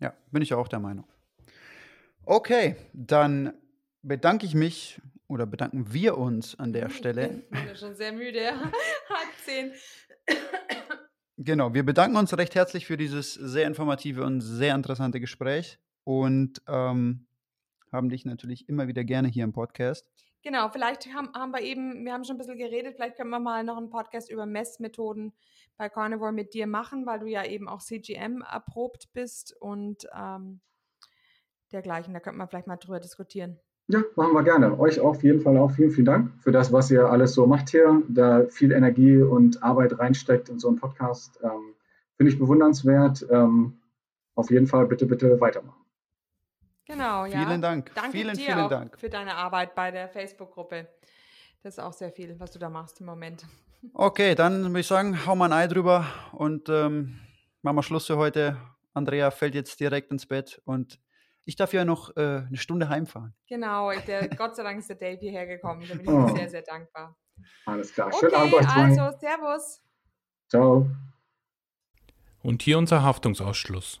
[0.00, 1.04] Ja, bin ich auch der Meinung.
[2.24, 3.52] Okay, dann
[4.02, 7.42] bedanke ich mich oder bedanken wir uns an der Stelle.
[7.42, 9.72] Ich bin, bin schon sehr müde, halb zehn.
[11.38, 16.62] Genau, wir bedanken uns recht herzlich für dieses sehr informative und sehr interessante Gespräch und
[16.68, 17.26] ähm,
[17.90, 20.08] haben dich natürlich immer wieder gerne hier im Podcast.
[20.42, 23.38] Genau, vielleicht haben, haben wir eben, wir haben schon ein bisschen geredet, vielleicht können wir
[23.38, 25.32] mal noch einen Podcast über Messmethoden
[25.76, 30.60] bei Carnivore mit dir machen, weil du ja eben auch CGM erprobt bist und ähm,
[31.72, 32.12] dergleichen.
[32.12, 33.58] Da könnte man vielleicht mal drüber diskutieren.
[33.88, 34.78] Ja, machen wir gerne.
[34.78, 37.70] Euch auf jeden Fall auch vielen, vielen Dank für das, was ihr alles so macht
[37.70, 41.38] hier, da viel Energie und Arbeit reinsteckt in so einen Podcast.
[41.42, 41.74] Ähm,
[42.16, 43.26] Finde ich bewundernswert.
[43.30, 43.78] Ähm,
[44.34, 45.81] auf jeden Fall bitte, bitte weitermachen.
[46.86, 47.44] Genau, ja.
[47.44, 47.92] Vielen Dank.
[47.94, 48.98] Danke vielen, dir vielen auch Dank.
[48.98, 50.88] für deine Arbeit bei der Facebook-Gruppe.
[51.62, 53.44] Das ist auch sehr viel, was du da machst im Moment.
[53.94, 57.20] Okay, dann würde ich sagen, hau mal ein Ei drüber und ähm,
[57.62, 58.56] machen wir Schluss für heute.
[58.94, 61.00] Andrea fällt jetzt direkt ins Bett und
[61.44, 63.34] ich darf ja noch äh, eine Stunde heimfahren.
[63.48, 65.84] Genau, der, Gott sei Dank ist der Dave hierher gekommen.
[65.88, 66.28] Da bin ich oh.
[66.36, 67.16] sehr, sehr dankbar.
[67.66, 68.12] Alles klar.
[68.12, 69.82] Schönen okay, Abend euch Also, Servus.
[70.48, 70.90] Ciao.
[72.42, 74.00] Und hier unser Haftungsausschluss.